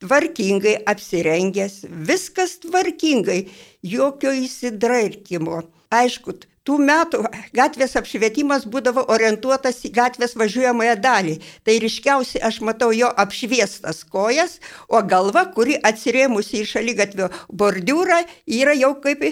tvarkingai 0.02 0.76
apsirengęs, 0.86 1.82
viskas 1.90 2.58
tvarkingai, 2.62 3.40
jokio 3.82 4.32
įsidrairkimo. 4.44 5.62
Aišku, 5.94 6.34
tų 6.68 6.76
metų 6.84 7.22
gatvės 7.56 7.96
apšvietimas 7.96 8.66
būdavo 8.68 9.06
orientuotas 9.14 9.80
į 9.88 9.92
gatvės 9.96 10.36
važiuojamąją 10.38 10.96
dalį. 11.00 11.36
Tai 11.64 11.76
ryškiausiai 11.84 12.44
aš 12.44 12.60
matau 12.68 12.90
jo 12.92 13.08
apšviestas 13.24 14.04
kojas, 14.12 14.58
o 14.88 15.00
galva, 15.02 15.46
kuri 15.54 15.78
atsirėmusi 15.90 16.62
į 16.62 16.70
šalygatvio 16.74 17.30
bordiūrą, 17.48 18.22
yra 18.60 18.76
jau 18.76 18.94
kaip 19.02 19.24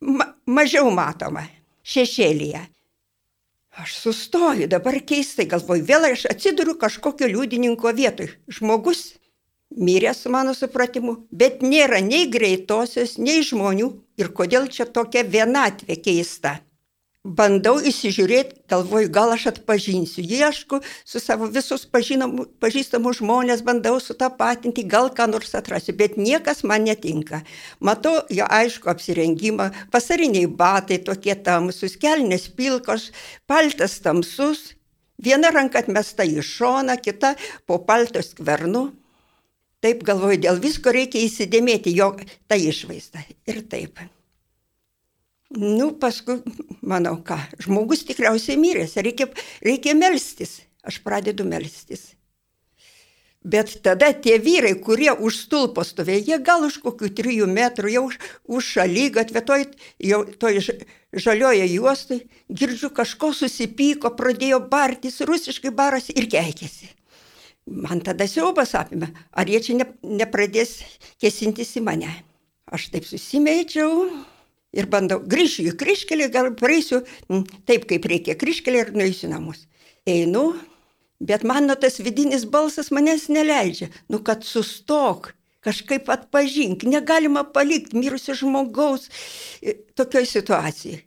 ma 0.00 0.30
mažiau 0.46 0.92
matoma, 0.94 1.48
šešėlyje. 1.82 2.62
Aš 3.80 3.94
sustoju, 4.02 4.66
dabar 4.70 4.96
keistai 5.06 5.46
galvoju, 5.50 5.84
vėl 5.86 6.08
aš 6.10 6.26
atsiduriu 6.30 6.74
kažkokio 6.78 7.28
liudininko 7.30 7.92
vietoj. 7.94 8.32
Žmogus 8.50 9.19
miręs 9.76 10.24
mano 10.26 10.54
supratimu, 10.54 11.16
bet 11.30 11.62
nėra 11.62 12.00
nei 12.02 12.26
greitosios, 12.30 13.18
nei 13.18 13.44
žmonių 13.46 13.92
ir 14.20 14.32
kodėl 14.34 14.68
čia 14.68 14.86
tokia 14.86 15.22
vienatvė 15.24 15.96
keista. 16.02 16.58
Bandau 17.20 17.74
įsižiūrėti, 17.84 18.62
galvoju, 18.72 19.10
gal 19.12 19.34
aš 19.34 19.42
atpažinsiu, 19.50 20.22
iešku 20.24 20.78
su 21.04 21.20
savo 21.20 21.50
visus 21.52 21.82
pažįstamų 21.84 23.12
žmonės, 23.18 23.60
bandau 23.60 23.98
sutapatinti, 24.00 24.86
gal 24.88 25.10
ką 25.12 25.26
nors 25.28 25.52
atrasiu, 25.52 25.92
bet 25.98 26.16
niekas 26.16 26.64
man 26.64 26.88
netinka. 26.88 27.42
Matau 27.78 28.22
jo 28.32 28.48
aišku 28.48 28.88
apsirengimą, 28.88 29.68
vasariniai 29.92 30.48
batai 30.48 30.96
tokie 31.04 31.36
tamsus, 31.36 31.98
kelnės 32.00 32.48
pilkos, 32.56 33.10
paltas 33.44 34.00
tamsus, 34.00 34.70
viena 35.20 35.52
ranka 35.52 35.84
atmesta 35.84 36.24
į 36.24 36.40
šoną, 36.40 36.96
kita 37.04 37.34
po 37.68 37.82
paltos 37.84 38.32
skvernu, 38.32 38.86
Taip 39.80 40.02
galvoju, 40.04 40.40
dėl 40.44 40.60
visko 40.60 40.92
reikia 40.92 41.22
įsidėmėti 41.24 41.92
jo 41.96 42.12
tą 42.48 42.58
išvaizdą. 42.60 43.24
Ir 43.48 43.62
taip. 43.72 44.02
Nu, 45.56 45.90
paskui, 45.98 46.38
manau, 46.86 47.16
ką, 47.26 47.38
žmogus 47.64 48.04
tikriausiai 48.06 48.60
miręs, 48.60 48.94
reikia, 49.02 49.26
reikia 49.64 49.96
melstis. 49.98 50.60
Aš 50.86 51.00
pradedu 51.04 51.44
melstis. 51.44 52.12
Bet 53.40 53.72
tada 53.80 54.12
tie 54.12 54.36
vyrai, 54.36 54.74
kurie 54.84 55.10
už 55.16 55.36
stulpo 55.46 55.80
stovėjo, 55.84 56.22
jie 56.28 56.38
gal 56.44 56.64
už 56.66 56.76
kokių 56.84 57.08
trijų 57.16 57.48
metrų, 57.48 57.92
jau 57.94 58.02
už, 58.10 58.18
už 58.44 58.70
šaly 58.76 59.06
gatvė, 59.16 59.40
toj, 59.48 59.64
toj 60.36 60.60
žalioje 61.16 61.64
juostui, 61.72 62.20
girdžiu 62.52 62.92
kažko 62.92 63.32
susipyko, 63.32 64.12
pradėjo 64.12 64.60
bartis, 64.68 65.22
rusiškai 65.24 65.72
baras 65.72 66.12
ir 66.12 66.28
keikėsi. 66.28 66.92
Man 67.68 68.00
tada 68.02 68.26
siaubas 68.26 68.72
apimė, 68.74 69.10
ar 69.36 69.48
jie 69.50 69.60
čia 69.62 69.76
ne, 69.76 69.86
nepradės 70.02 70.80
kesintis 71.20 71.76
į 71.76 71.84
mane. 71.86 72.10
Aš 72.70 72.88
taip 72.94 73.04
susimėčiau 73.06 74.06
ir 74.74 74.86
bandau, 74.90 75.20
grįšiu 75.20 75.68
į 75.70 75.74
kryškelį, 75.78 76.30
gal 76.32 76.50
praeisiu 76.58 77.02
taip, 77.68 77.86
kaip 77.90 78.06
reikia 78.10 78.38
kryškelį 78.38 78.80
ir 78.80 78.92
nueisiu 78.96 79.30
namus. 79.30 79.66
Einu, 80.08 80.54
bet 81.20 81.44
mano 81.46 81.76
tas 81.78 82.00
vidinis 82.00 82.46
balsas 82.48 82.90
manęs 82.94 83.28
neleidžia. 83.30 83.90
Nu, 84.08 84.22
kad 84.24 84.46
sustok, 84.46 85.34
kažkaip 85.62 86.08
atpažink, 86.10 86.86
negalima 86.88 87.44
palikti 87.44 87.98
mirusio 88.00 88.34
žmogaus 88.38 89.10
e, 89.60 89.76
tokioj 89.98 90.26
situacijai. 90.30 91.04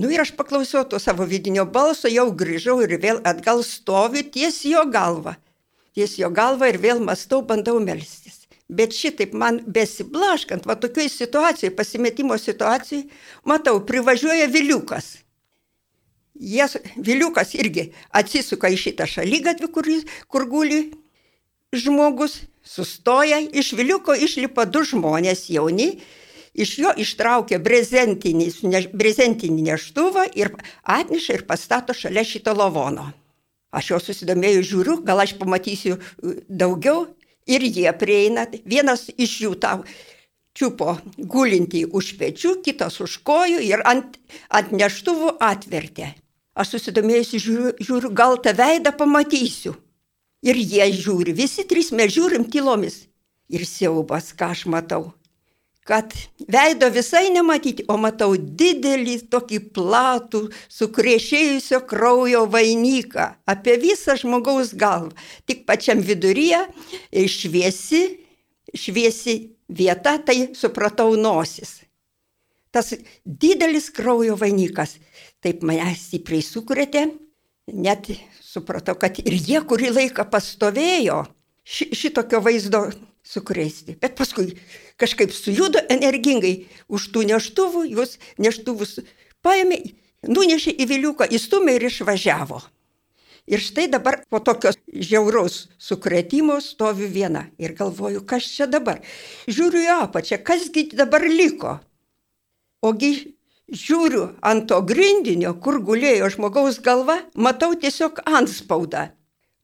Nu 0.00 0.08
ir 0.10 0.22
aš 0.22 0.32
paklausiau 0.38 0.86
to 0.88 0.98
savo 1.02 1.26
vidinio 1.26 1.66
balso, 1.66 2.08
jau 2.08 2.30
grįžau 2.30 2.78
ir 2.86 2.96
vėl 3.02 3.22
atgal 3.26 3.62
stoviu 3.66 4.22
ties 4.32 4.62
jo 4.64 4.86
galvą 4.90 5.36
ties 5.96 6.18
jo 6.18 6.30
galvą 6.30 6.70
ir 6.70 6.78
vėl 6.82 7.02
mastau, 7.04 7.42
bandau 7.46 7.80
melstis. 7.82 8.46
Bet 8.70 8.94
šitaip 8.94 9.32
man 9.34 9.58
besiblaškant, 9.66 10.66
va 10.66 10.76
tokioj 10.78 11.08
situacijai, 11.10 11.72
pasimetimo 11.74 12.36
situacijai, 12.38 13.08
matau, 13.44 13.80
privažiuoja 13.86 14.46
Viliukas. 14.46 15.16
Jas, 16.40 16.76
Viliukas 16.96 17.56
irgi 17.58 17.90
atsisuka 18.14 18.70
į 18.70 18.78
šitą 18.78 19.08
šalygatvį, 19.10 19.70
kur, 19.74 19.90
kur 20.30 20.46
guli 20.48 20.84
žmogus, 21.74 22.38
sustoja, 22.62 23.40
iš 23.40 23.72
Viliuko 23.74 24.14
išlipa 24.14 24.64
du 24.70 24.84
žmonės 24.86 25.48
jauni, 25.50 25.96
iš 26.54 26.76
jo 26.78 26.92
ištraukia 26.98 27.58
brezentinį, 27.62 28.50
brezentinį 28.94 29.66
neštuvą 29.70 30.28
ir 30.38 30.54
atneša 30.82 31.40
ir 31.40 31.46
pastato 31.50 31.96
šalia 31.96 32.24
šito 32.26 32.54
lavono. 32.54 33.10
Aš 33.70 33.92
jau 33.92 34.00
susidomėjau, 34.02 34.62
žiūriu, 34.66 34.96
gal 35.06 35.22
aš 35.22 35.36
pamatysiu 35.38 35.96
e, 35.96 36.40
daugiau 36.48 37.04
ir 37.46 37.62
jie 37.62 37.90
prieina. 37.98 38.46
Vienas 38.66 39.06
iš 39.14 39.36
jų 39.44 39.52
tau 39.62 39.84
čiupo 40.58 40.96
gulinti 41.18 41.84
už 41.86 42.16
pečių, 42.18 42.56
kitas 42.64 42.98
už 43.04 43.20
kojų 43.26 43.62
ir 43.62 43.84
ant, 43.86 44.18
ant 44.50 44.74
neštuvų 44.74 45.36
atvertė. 45.38 46.14
Aš 46.58 46.74
susidomėjusi 46.74 47.38
žiūriu, 47.44 47.76
žiūriu, 47.78 48.10
gal 48.10 48.40
tą 48.42 48.56
veidą 48.58 48.92
pamatysiu. 48.96 49.76
Ir 50.42 50.58
jie 50.58 50.90
žiūri, 50.96 51.36
visi 51.36 51.62
trys 51.68 51.92
mes 51.94 52.10
žiūrim 52.10 52.48
tylomis. 52.50 53.04
Ir 53.50 53.66
siaubas, 53.66 54.32
ką 54.34 54.50
aš 54.54 54.66
matau 54.72 55.10
kad 55.90 56.14
veido 56.46 56.86
visai 56.94 57.32
nematyti, 57.34 57.82
o 57.90 57.96
matau 57.98 58.36
didelį 58.38 59.16
tokį 59.32 59.58
platų, 59.74 60.44
sukrešėjusio 60.70 61.82
kraujo 61.90 62.44
vainiką 62.52 63.26
apie 63.50 63.74
visą 63.82 64.14
žmogaus 64.20 64.70
galvą. 64.78 65.10
Tik 65.50 65.66
pačiam 65.66 65.98
viduryje 65.98 66.62
šviesi, 67.34 68.04
šviesi 68.70 69.36
vieta, 69.66 70.14
tai 70.22 70.52
supratau 70.54 71.16
nosis. 71.18 71.80
Tas 72.70 72.94
didelis 73.26 73.90
kraujo 73.90 74.38
vainikas 74.38 75.00
taip 75.42 75.64
mane 75.66 75.90
stipriai 75.98 76.44
sukrėtė, 76.44 77.06
net 77.74 78.12
supratau, 78.44 78.94
kad 78.94 79.18
ir 79.22 79.34
jie 79.34 79.60
kurį 79.66 79.94
laiką 79.96 80.26
pastovėjo 80.30 81.24
šitokio 81.66 82.40
vaizdo 82.44 82.86
sukrėsti. 83.26 83.96
Bet 84.00 84.16
paskui 84.18 84.52
kažkaip 85.00 85.32
sujudo 85.34 85.80
energingai 85.92 86.66
už 86.88 87.08
tų 87.14 87.24
neštuvų, 87.32 87.86
jūs 87.94 88.18
neštuvus 88.38 89.00
paėmė, 89.44 89.80
nunešė 90.28 90.76
į 90.76 90.88
viliuką, 90.92 91.28
įstumė 91.32 91.78
ir 91.78 91.88
išvažiavo. 91.88 92.60
Ir 93.50 93.58
štai 93.58 93.88
dabar 93.90 94.20
po 94.30 94.38
tokios 94.38 94.76
žiauraus 94.86 95.70
sukretimo 95.80 96.60
stoviu 96.62 97.08
viena 97.10 97.48
ir 97.58 97.74
galvoju, 97.74 98.22
kas 98.22 98.46
čia 98.46 98.68
dabar. 98.70 99.00
Žiūriu 99.50 99.80
į 99.86 99.92
apačią, 100.04 100.38
kasgi 100.44 100.90
dabar 100.94 101.24
liko. 101.26 101.78
Ogi 102.84 103.10
žiūriu 103.70 104.28
ant 104.42 104.68
to 104.70 104.78
grindinio, 104.86 105.54
kur 105.62 105.80
gulėjo 105.82 106.30
žmogaus 106.36 106.78
galva, 106.84 107.20
matau 107.34 107.72
tiesiog 107.74 108.22
antspaudą. 108.26 109.08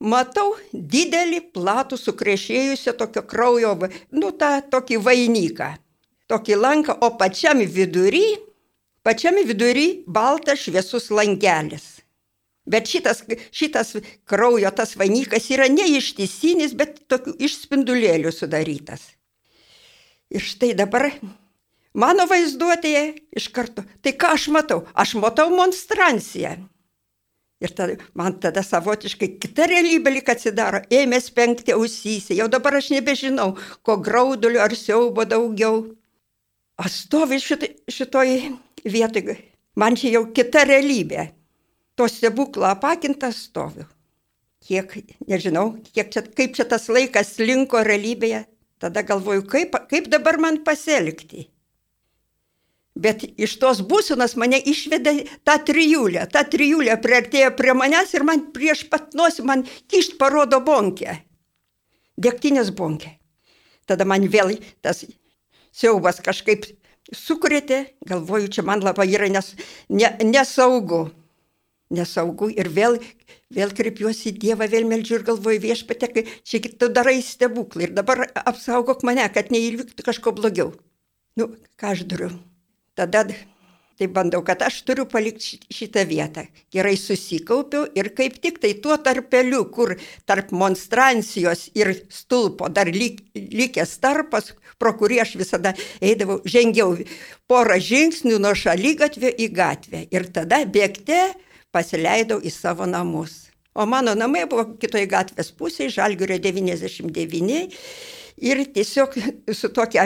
Matau 0.00 0.54
didelį, 0.72 1.40
platų, 1.54 1.98
sukrešėjusią 2.00 2.96
tokio 2.96 3.22
kraujo, 3.22 3.74
nu, 4.12 4.32
tą 4.32 4.60
tokį 4.70 5.00
vainiką, 5.02 5.70
tokį 6.28 6.56
lanką, 6.60 6.98
o 7.00 7.16
pačiam 7.16 7.58
vidury, 7.58 8.36
pačiam 9.02 9.36
vidury 9.36 10.04
baltas 10.06 10.66
šviesus 10.66 11.10
langelis. 11.10 11.96
Bet 12.66 12.88
šitas, 12.90 13.22
šitas 13.54 13.94
kraujo 14.26 14.70
tas 14.74 14.96
vainikas 14.98 15.50
yra 15.54 15.68
ne 15.70 15.86
ištisinis, 15.86 16.74
bet 16.74 17.04
tokių 17.06 17.36
išspindulėlių 17.46 18.32
sudarytas. 18.34 19.12
Ir 20.34 20.42
štai 20.42 20.72
dabar 20.74 21.12
mano 21.94 22.26
vaizduotėje 22.26 23.04
iš 23.38 23.52
karto, 23.54 23.86
tai 24.02 24.16
ką 24.18 24.34
aš 24.34 24.48
matau? 24.50 24.82
Aš 24.98 25.14
matau 25.22 25.46
monstranciją. 25.54 26.56
Ir 27.60 27.72
tada, 27.72 27.96
man 28.12 28.34
tada 28.40 28.60
savotiškai 28.60 29.30
kita 29.40 29.64
realybė 29.70 30.12
lik 30.18 30.28
atsidaro, 30.28 30.82
ėmė 30.92 31.22
spengti 31.24 31.72
ausyse, 31.72 32.36
jau 32.36 32.50
dabar 32.52 32.76
aš 32.76 32.90
nebežinau, 32.92 33.54
ko 33.80 33.96
grauduliu 33.96 34.60
ar 34.60 34.74
siaubo 34.76 35.24
daugiau. 35.24 35.86
Aš 36.76 37.06
stoviu 37.06 37.40
šitoj, 37.40 37.70
šitoj 37.88 38.34
vietoj, 38.84 39.38
man 39.80 39.96
čia 39.96 40.18
jau 40.18 40.26
kita 40.36 40.66
realybė. 40.68 41.30
To 41.96 42.04
stebuklo 42.12 42.68
apakintas 42.68 43.46
stoviu. 43.48 43.86
Kiek, 44.66 44.92
nežinau, 45.24 45.78
kiek 45.96 46.12
čia, 46.12 46.26
kaip 46.36 46.52
čia 46.58 46.66
tas 46.68 46.90
laikas 46.92 47.38
linko 47.40 47.80
realybėje, 47.80 48.42
tada 48.82 49.00
galvoju, 49.00 49.46
kaip, 49.48 49.78
kaip 49.88 50.10
dabar 50.12 50.36
man 50.42 50.60
pasielgti. 50.66 51.46
Bet 52.96 53.26
iš 53.36 53.58
tos 53.60 53.82
būsenos 53.84 54.38
mane 54.40 54.56
išvedė 54.56 55.26
tą 55.44 55.58
trijulę. 55.68 56.24
Ta 56.32 56.46
trijulė 56.48 56.96
priartėjo 57.04 57.50
prie 57.58 57.74
manęs 57.76 58.14
ir 58.16 58.24
man 58.24 58.46
prieš 58.56 58.86
pat 58.88 59.12
nosį 59.18 59.44
man 59.44 59.66
kišt 59.92 60.16
parodo 60.20 60.62
bonkę. 60.64 61.18
Dėktinės 62.16 62.72
bonkė. 62.72 63.12
Tada 63.86 64.08
man 64.08 64.24
vėl 64.32 64.56
tas 64.80 65.04
siaubas 65.76 66.22
kažkaip 66.24 66.64
sukrėtė, 67.12 67.82
galvoju, 68.08 68.48
čia 68.48 68.64
man 68.66 68.82
labai 68.82 69.06
yra 69.12 69.28
nes, 69.30 69.52
ne, 69.92 70.10
nesaugu. 70.24 71.06
Nesaugu 71.94 72.48
ir 72.50 72.66
vėl, 72.74 72.96
vėl 73.54 73.70
kreipiuosi 73.76 74.32
į 74.32 74.38
Dievą, 74.42 74.66
vėl 74.72 74.88
meldžiu 74.90 75.20
ir 75.20 75.28
galvoju 75.28 75.62
viešpatė, 75.62 76.08
kai 76.10 76.24
čia 76.42 76.64
tu 76.80 76.88
darai 76.90 77.20
stebuklą 77.22 77.86
ir 77.86 77.94
dabar 77.94 78.24
apsaugok 78.42 79.04
mane, 79.06 79.28
kad 79.30 79.52
neįvyktų 79.54 80.08
kažko 80.08 80.34
blogiau. 80.34 80.72
Nu, 81.38 81.52
ką 81.78 81.92
aš 81.94 82.08
dariu? 82.10 82.32
Tada 82.96 83.26
tai 83.96 84.08
bandau, 84.12 84.42
kad 84.44 84.60
aš 84.62 84.82
turiu 84.84 85.06
palikti 85.08 85.56
šitą 85.72 86.04
vietą. 86.08 86.44
Gerai 86.72 86.96
susikaupiau 87.00 87.86
ir 87.96 88.10
kaip 88.16 88.36
tik 88.44 88.60
tai 88.60 88.74
tuo 88.84 88.96
tarpeliu, 89.00 89.64
kur 89.72 89.94
tarp 90.28 90.52
monstrancijos 90.52 91.70
ir 91.76 91.94
stulpo 92.12 92.68
dar 92.68 92.90
lik, 92.92 93.22
likęs 93.34 93.96
tarpas, 94.04 94.52
pro 94.76 94.92
kurį 95.00 95.22
aš 95.24 95.34
visada 95.40 95.72
eidavau, 96.04 96.42
žengiau 96.44 96.98
porą 97.48 97.80
žingsnių 97.80 98.38
nuo 98.42 98.52
šalygatvio 98.52 99.32
į 99.32 99.50
gatvę. 99.56 100.04
Ir 100.12 100.28
tada 100.28 100.60
bėgte 100.68 101.22
pasileidau 101.72 102.40
į 102.44 102.52
savo 102.52 102.88
namus. 102.88 103.46
O 103.76 103.84
mano 103.88 104.14
namai 104.16 104.46
buvo 104.48 104.70
kitoje 104.80 105.08
gatvės 105.08 105.52
pusėje, 105.56 105.92
Žalgirio 105.98 106.38
99. 106.40 107.76
Ir 108.44 108.66
tiesiog 108.72 109.16
su 109.56 109.72
tokia 109.72 110.04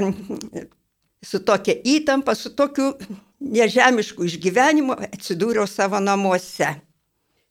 su 1.25 1.41
tokia 1.45 1.77
įtampa, 1.85 2.35
su 2.35 2.53
tokiu 2.57 2.95
nežemišku 3.41 4.25
išgyvenimu 4.29 4.97
atsidūriau 5.11 5.69
savo 5.69 6.01
namuose. 6.01 6.77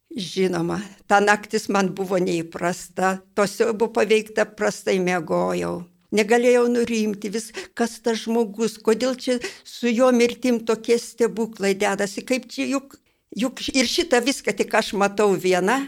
Žinoma, 0.09 0.79
ta 1.05 1.19
naktis 1.21 1.67
man 1.69 1.91
buvo 1.93 2.17
neįprasta, 2.17 3.19
tos 3.37 3.59
jau 3.59 3.73
buvo 3.75 3.91
paveikta, 3.99 4.47
prastai 4.57 4.97
mėgojau. 5.03 5.83
Negalėjau 6.09 6.63
nurimti 6.73 7.29
vis, 7.29 7.51
kas 7.77 7.99
tas 8.01 8.23
žmogus, 8.23 8.79
kodėl 8.81 9.13
čia 9.13 9.37
su 9.61 9.91
jo 9.91 10.09
mirtim 10.09 10.57
tokie 10.65 10.97
stebuklai 10.97 11.75
dedasi, 11.77 12.25
kaip 12.25 12.47
čia 12.49 12.65
juk, 12.71 12.97
juk 13.37 13.61
ir 13.69 13.85
šitą 13.85 14.23
viską 14.25 14.55
tik 14.57 14.73
aš 14.73 14.95
matau 14.97 15.35
viena, 15.37 15.83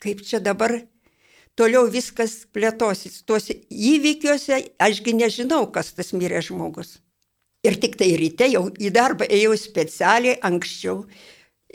kaip 0.00 0.24
čia 0.24 0.40
dabar 0.40 0.78
toliau 1.58 1.86
viskas 1.90 2.42
plėtosis. 2.54 3.22
Tuose 3.26 3.56
įvykiuose 3.70 4.60
ašgi 4.82 5.14
nežinau, 5.20 5.66
kas 5.72 5.92
tas 5.94 6.12
mirė 6.16 6.42
žmogus. 6.44 6.98
Ir 7.64 7.78
tik 7.80 7.96
tai 8.00 8.10
ryte 8.20 8.48
jau 8.50 8.66
į 8.76 8.90
darbą 8.92 9.28
ėjau 9.30 9.54
specialiai 9.58 10.36
anksčiau. 10.44 11.04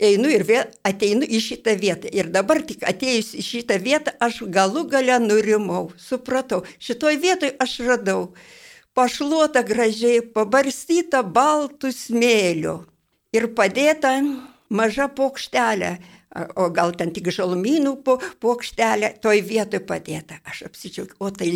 Einu 0.00 0.30
ir 0.32 0.46
vėl 0.48 0.70
ateinu 0.86 1.26
į 1.28 1.40
šitą 1.44 1.74
vietą. 1.76 2.08
Ir 2.08 2.30
dabar 2.32 2.62
tik 2.64 2.86
atėjus 2.88 3.34
į 3.36 3.44
šitą 3.44 3.76
vietą 3.82 4.14
aš 4.22 4.44
galų 4.48 4.86
gale 4.88 5.18
nurimau. 5.20 5.90
Supratau, 6.00 6.62
šitoj 6.80 7.18
vietoj 7.20 7.52
aš 7.60 7.80
radau 7.88 8.22
pašluotą 8.96 9.62
gražiai, 9.66 10.22
pabarstytą 10.34 11.22
baltų 11.36 11.92
smėlių 11.94 12.76
ir 13.36 13.46
padėtą 13.56 14.14
mažą 14.70 15.06
paukštelę 15.16 15.92
o 16.30 16.68
gal 16.70 16.92
ten 16.94 17.10
tik 17.14 17.30
žalumynų 17.34 17.96
plokštelė 18.04 19.14
toj 19.22 19.42
vietoj 19.46 19.82
padėta. 19.86 20.38
Aš 20.46 20.66
apsidžiaugiu, 20.70 21.16
o 21.18 21.30
tai 21.34 21.50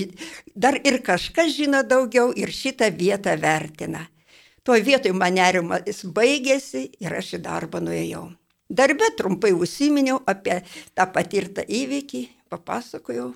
dar 0.54 0.78
ir 0.82 0.98
kažkas 1.06 1.54
žino 1.54 1.84
daugiau 1.86 2.32
ir 2.34 2.50
šitą 2.50 2.90
vietą 2.94 3.36
vertina. 3.40 4.08
Toj 4.64 4.80
vietoj 4.80 5.12
man 5.14 5.36
nerimas 5.36 6.02
baigėsi 6.04 6.88
ir 7.00 7.14
aš 7.14 7.36
į 7.38 7.44
darbą 7.44 7.82
nuėjau. 7.84 8.30
Darbe 8.68 9.10
trumpai 9.16 9.52
užsiminiau 9.52 10.22
apie 10.26 10.62
tą 10.96 11.06
patirtą 11.12 11.62
įvykį, 11.68 12.22
papasakojau. 12.50 13.34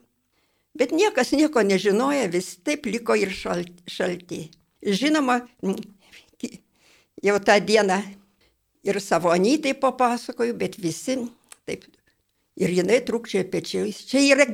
Bet 0.78 0.94
niekas 0.94 1.34
nieko 1.36 1.62
nežinoja, 1.62 2.30
vis 2.32 2.56
taip 2.64 2.86
liko 2.86 3.14
ir 3.18 3.30
šalti. 3.34 4.40
Žinoma, 4.82 5.40
jau 7.22 7.38
tą 7.44 7.58
dieną 7.60 7.98
ir 8.82 9.00
savo 9.00 9.30
anytai 9.34 9.74
papasakoju, 9.74 10.54
bet 10.58 10.78
visi 10.78 11.18
taip. 11.66 11.86
Ir 12.58 12.72
jinai 12.74 12.98
trukčia 13.06 13.44
pečiais. 13.46 14.00
Čia 14.10 14.24
yra 14.34 14.46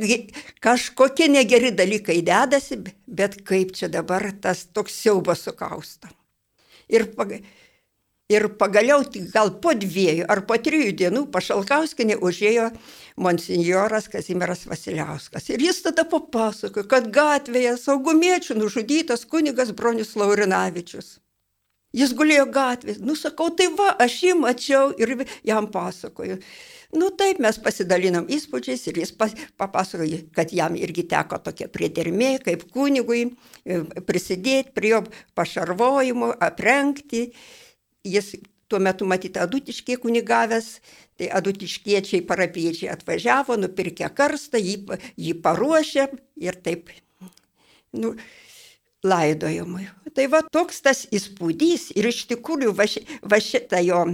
kažkokie 0.61 1.31
negeri 1.33 1.70
dalykai 1.72 2.18
dedasi, 2.20 2.83
bet 3.09 3.39
kaip 3.49 3.72
čia 3.72 3.89
dabar 3.89 4.29
tas 4.45 4.66
toks 4.77 4.93
siaubas 4.93 5.47
sukausta. 5.47 6.11
Ir, 6.93 7.07
pag, 7.16 7.39
ir 8.29 8.49
pagaliau 8.61 9.07
tik 9.09 9.31
gal 9.33 9.55
po 9.57 9.72
dviejų 9.72 10.29
ar 10.29 10.45
po 10.45 10.61
trijų 10.61 10.93
dienų 11.01 11.25
pašalkauskinė 11.33 12.20
užėjo 12.20 12.68
monsinjoras 13.16 14.11
Kazimieras 14.12 14.66
Vasiliauskas. 14.68 15.49
Ir 15.49 15.64
jis 15.64 15.81
tada 15.89 16.05
papasakojo, 16.05 16.85
kad 16.91 17.09
gatvėje 17.09 17.79
saugumiečių 17.81 18.61
nužudytas 18.61 19.25
kunigas 19.25 19.72
Bronius 19.72 20.12
Laurinavičius. 20.12 21.24
Jis 21.95 22.14
gulėjo 22.18 22.49
gatvės. 22.51 23.01
Nu, 23.03 23.14
sakau, 23.18 23.51
tai 23.55 23.68
va, 23.78 23.92
aš 24.03 24.16
jį 24.26 24.36
mačiau 24.40 24.90
ir 24.99 25.14
jam 25.47 25.68
pasakoju. 25.70 26.40
Nu 26.95 27.11
taip, 27.18 27.40
mes 27.42 27.59
pasidalinom 27.59 28.26
įspūdžiais 28.30 28.82
ir 28.90 29.01
jis 29.03 29.12
papasakojo, 29.14 30.20
kad 30.34 30.53
jam 30.55 30.76
irgi 30.78 31.07
teko 31.11 31.40
tokia 31.42 31.66
priedermė, 31.70 32.36
kaip 32.42 32.66
kunigui, 32.74 33.24
e, 33.66 33.80
prisidėti 34.07 34.74
prie 34.74 34.92
jo 34.95 35.01
pašarvojimo, 35.38 36.32
aprengti. 36.42 37.28
Jis 38.05 38.34
tuo 38.68 38.78
metu 38.82 39.07
matyti 39.07 39.42
adutiškiai 39.42 39.99
kunigavęs, 40.03 40.68
tai 41.18 41.30
adutiškiečiai 41.38 42.22
parapiečiai 42.26 42.92
atvažiavo, 42.95 43.59
nupirkė 43.61 44.11
karstą, 44.14 44.59
jį, 44.59 44.99
jį 45.20 45.34
paruošė 45.42 46.09
ir 46.42 46.59
taip. 46.62 46.90
Nu, 47.95 48.14
laidojimui. 49.05 49.88
Tai 50.14 50.28
va 50.30 50.44
toks 50.57 50.80
tas 50.84 51.05
įspūdys 51.14 51.90
ir 51.98 52.09
iš 52.11 52.24
tikrųjų 52.30 52.74
va, 52.78 52.86
va 53.30 53.40
šitą 53.42 53.80
jo 53.84 54.05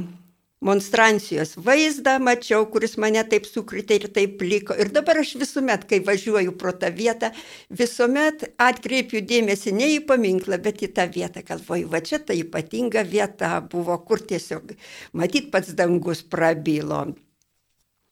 monstrancijos 0.61 1.55
vaizdą 1.64 2.18
mačiau, 2.20 2.66
kuris 2.72 2.97
mane 3.01 3.22
taip 3.28 3.47
sukritė 3.49 3.97
ir 3.97 4.07
taip 4.16 4.43
liko. 4.45 4.76
Ir 4.76 4.93
dabar 4.93 5.22
aš 5.22 5.34
visuomet, 5.41 5.86
kai 5.88 6.03
važiuoju 6.05 6.53
pro 6.61 6.72
tą 6.76 6.91
vietą, 6.97 7.30
visuomet 7.72 8.45
atkreipiu 8.61 9.24
dėmesį 9.24 9.72
ne 9.76 9.88
į 9.97 10.03
paminklą, 10.09 10.61
bet 10.61 10.84
į 10.84 10.93
tą 10.97 11.09
vietą. 11.14 11.45
Galvoju, 11.49 11.88
va 11.93 12.03
čia 12.05 12.20
ta 12.20 12.36
ypatinga 12.36 13.05
vieta 13.09 13.55
buvo, 13.72 13.97
kur 14.05 14.20
tiesiog 14.20 14.74
matyt 15.16 15.49
pats 15.55 15.72
dangus 15.76 16.20
prabilo. 16.22 17.07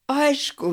Aišku, 0.09 0.73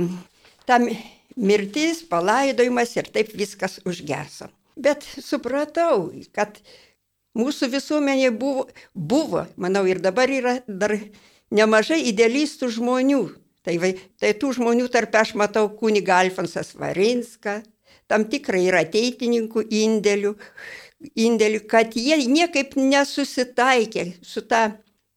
tam 0.69 0.87
mirtis, 1.35 2.05
palaidojimas 2.07 2.95
ir 2.95 3.11
taip 3.11 3.35
viskas 3.35 3.81
užgeso. 3.83 4.47
Bet 4.75 5.05
supratau, 5.23 6.11
kad 6.35 6.59
mūsų 7.37 7.69
visuomenė 7.71 8.31
buvo, 8.35 8.67
buvo, 8.93 9.45
manau, 9.55 9.85
ir 9.87 10.01
dabar 10.03 10.31
yra 10.31 10.57
dar 10.67 10.97
nemažai 11.51 12.01
idealistų 12.11 12.71
žmonių. 12.77 13.23
Tai, 13.65 13.75
tai 14.21 14.33
tų 14.37 14.51
žmonių 14.59 14.89
tarp 14.93 15.15
aš 15.17 15.33
matau 15.39 15.69
kuniga 15.73 16.19
Alfonsas 16.21 16.75
Varinską, 16.77 17.63
tam 18.05 18.27
tikrai 18.29 18.67
yra 18.67 18.83
ateitininkų 18.85 19.63
indėlių, 19.73 20.35
indėlių, 21.17 21.63
kad 21.69 21.95
jie 21.97 22.19
niekaip 22.29 22.75
nesusitaikė 22.77 24.11
su 24.21 24.43
ta 24.45 24.67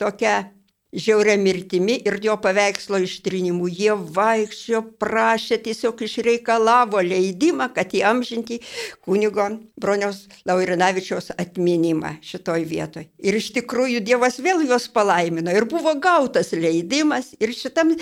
tokia 0.00 0.46
žiauria 0.92 1.36
mirtimi 1.36 1.98
ir 2.06 2.18
jo 2.22 2.36
paveikslo 2.40 3.00
ištrinimu. 3.04 3.68
Jie 3.68 3.92
vaikščio, 3.92 4.82
prašė, 5.00 5.60
tiesiog 5.66 6.00
išreikalavo 6.06 7.02
leidimą, 7.04 7.70
kad 7.76 7.92
įamžinti 7.96 8.60
kunigo 9.04 9.50
broniaus 9.80 10.24
Laurinavičiaus 10.48 11.32
atminimą 11.36 12.16
šitoj 12.24 12.64
vietoj. 12.68 13.08
Ir 13.18 13.38
iš 13.38 13.52
tikrųjų 13.58 14.02
Dievas 14.06 14.40
vėl 14.44 14.64
juos 14.66 14.88
palaimino 14.92 15.52
ir 15.54 15.68
buvo 15.68 15.94
gautas 16.00 16.54
leidimas 16.56 17.34
ir 17.40 17.52
šitam 17.56 17.94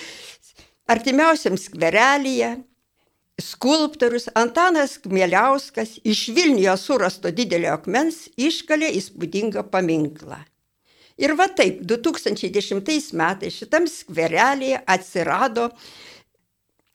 artimiausiam 0.86 1.58
skverelyje 1.58 2.56
skulptorius 3.42 4.30
Antanas 4.34 4.96
Kmieliauskas 5.02 5.98
iš 6.04 6.28
Vilniuje 6.32 6.76
surasto 6.80 7.30
didelio 7.30 7.74
akmens 7.74 8.28
iškalė 8.40 8.94
įspūdingą 8.96 9.66
paminklą. 9.72 10.40
Ir 11.16 11.32
va 11.36 11.46
taip, 11.48 11.80
2010 11.88 13.14
metais 13.16 13.56
šitam 13.56 13.86
skverelėje 13.88 14.82
atsirado 14.84 15.70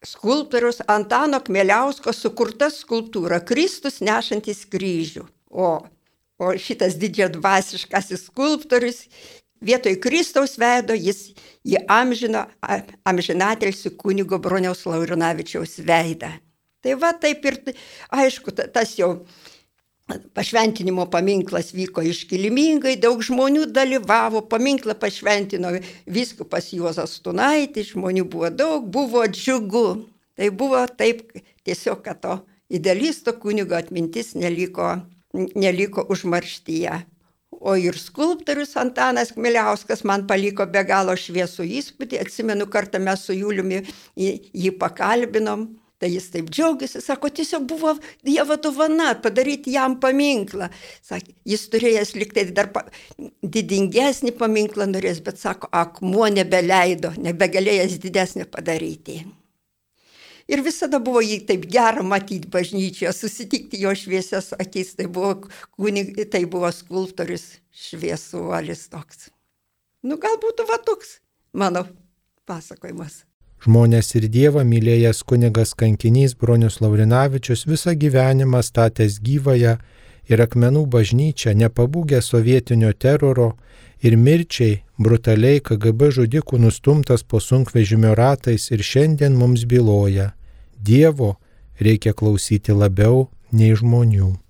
skulptorius 0.05 0.81
Antano 0.89 1.39
Kmeliausko 1.41 2.13
sukurta 2.13 2.69
skulptūra 2.73 3.41
Kristus 3.45 3.99
nešantis 4.01 4.63
kryžių. 4.69 5.25
O, 5.49 5.71
o 6.37 6.53
šitas 6.57 6.97
didžiadvasiškasis 7.01 8.27
skulptorius 8.29 9.07
vietoj 9.61 9.97
Kristaus 10.01 10.57
veido 10.61 10.93
jis 10.97 11.31
įamžino 11.65 12.45
amžinatelsių 13.05 13.93
kunigo 13.97 14.41
Broniaus 14.41 14.85
Laurinavičiaus 14.89 15.79
veidą. 15.85 16.33
Tai 16.81 16.97
va 16.97 17.11
taip 17.13 17.45
ir, 17.45 17.57
aišku, 18.09 18.53
tas 18.53 18.95
jau 18.97 19.11
Pašventinimo 20.33 21.05
paminklas 21.11 21.71
vyko 21.75 22.03
iškilmingai, 22.07 22.95
daug 23.01 23.21
žmonių 23.23 23.67
dalyvavo, 23.73 24.43
paminklą 24.51 24.95
pašventino 24.99 25.73
viskupas 26.05 26.71
Juozas 26.75 27.19
Tunaitis, 27.23 27.93
žmonių 27.95 28.25
buvo 28.29 28.49
daug, 28.49 28.87
buvo 28.91 29.25
džiugu. 29.27 29.87
Tai 30.35 30.49
buvo 30.57 30.81
taip 30.97 31.27
tiesiog, 31.67 32.01
kad 32.05 32.21
to 32.23 32.37
idealisto 32.71 33.33
kunigo 33.39 33.75
atmintis 33.75 34.33
neliko, 34.35 34.95
neliko 35.33 36.05
užmarštyje. 36.09 37.01
O 37.61 37.75
ir 37.77 37.97
skulptorius 37.99 38.73
Antanas 38.79 39.33
Kmiliauskas 39.35 40.05
man 40.07 40.23
paliko 40.27 40.65
be 40.65 40.81
galo 40.87 41.13
šviesų 41.13 41.67
įspūdį. 41.77 42.17
Atsimenu, 42.23 42.65
kartą 42.71 42.97
mes 43.03 43.27
su 43.27 43.35
Juliumi 43.37 43.83
jį 44.17 44.71
pakalbinom 44.81 45.67
Tai 46.01 46.09
jis 46.09 46.31
taip 46.33 46.47
džiaugiasi, 46.49 46.97
sako, 47.05 47.29
tiesiog 47.29 47.67
buvo 47.69 47.91
Dievo 48.25 48.55
dovana 48.57 49.11
padaryti 49.21 49.75
jam 49.75 49.99
paminklą. 50.01 50.71
Sakė, 51.05 51.35
jis 51.45 51.67
turėjęs 51.69 52.15
liktai 52.17 52.47
dar 52.57 52.71
pa, 52.73 52.87
didingesnį 53.57 54.33
paminklą 54.39 54.89
norės, 54.89 55.21
bet 55.21 55.37
sako, 55.37 55.69
akmuo 55.69 56.25
nebeleido, 56.33 57.13
nebegalėjęs 57.21 57.99
didesnį 58.01 58.49
padaryti. 58.49 59.19
Ir 60.49 60.65
visada 60.65 60.97
buvo 60.99 61.21
jį 61.21 61.43
taip 61.47 61.69
gera 61.69 62.01
matyti 62.01 62.49
bažnyčioje, 62.49 63.13
susitikti 63.13 63.85
jo 63.85 63.93
šviesias 63.95 64.55
akis, 64.57 64.95
tai 64.97 65.05
buvo, 65.05 65.35
kunig, 65.77 66.15
tai 66.33 66.47
buvo 66.49 66.73
skulptorius 66.73 67.51
šviesuolis 67.71 68.87
toks. 68.89 69.29
Nu, 70.01 70.17
galbūt 70.17 70.65
va 70.65 70.81
toks 70.81 71.19
mano 71.53 71.85
pasakojimas. 72.49 73.21
Žmonės 73.61 74.07
ir 74.17 74.25
Dievą 74.33 74.63
mylėjęs 74.65 75.19
kunigas 75.29 75.75
kankinys 75.77 76.33
Bronius 76.33 76.79
Laurinavičius 76.81 77.67
visą 77.69 77.93
gyvenimą 77.93 78.63
statęs 78.65 79.19
gyvąją 79.21 79.75
ir 80.33 80.41
akmenų 80.41 80.87
bažnyčią, 80.89 81.53
nepabūgę 81.61 82.23
sovietinio 82.25 82.89
teroro 82.97 83.51
ir 84.01 84.17
mirčiai 84.17 84.81
brutaliai 84.97 85.61
KGB 85.61 86.09
žudikų 86.17 86.57
nustumtas 86.65 87.21
po 87.21 87.37
sunkvežimio 87.37 88.15
ratais 88.17 88.71
ir 88.73 88.81
šiandien 88.81 89.37
mums 89.37 89.69
byloja, 89.69 90.31
Dievo 90.81 91.35
reikia 91.77 92.17
klausyti 92.17 92.73
labiau 92.73 93.27
nei 93.53 93.77
žmonių. 93.77 94.41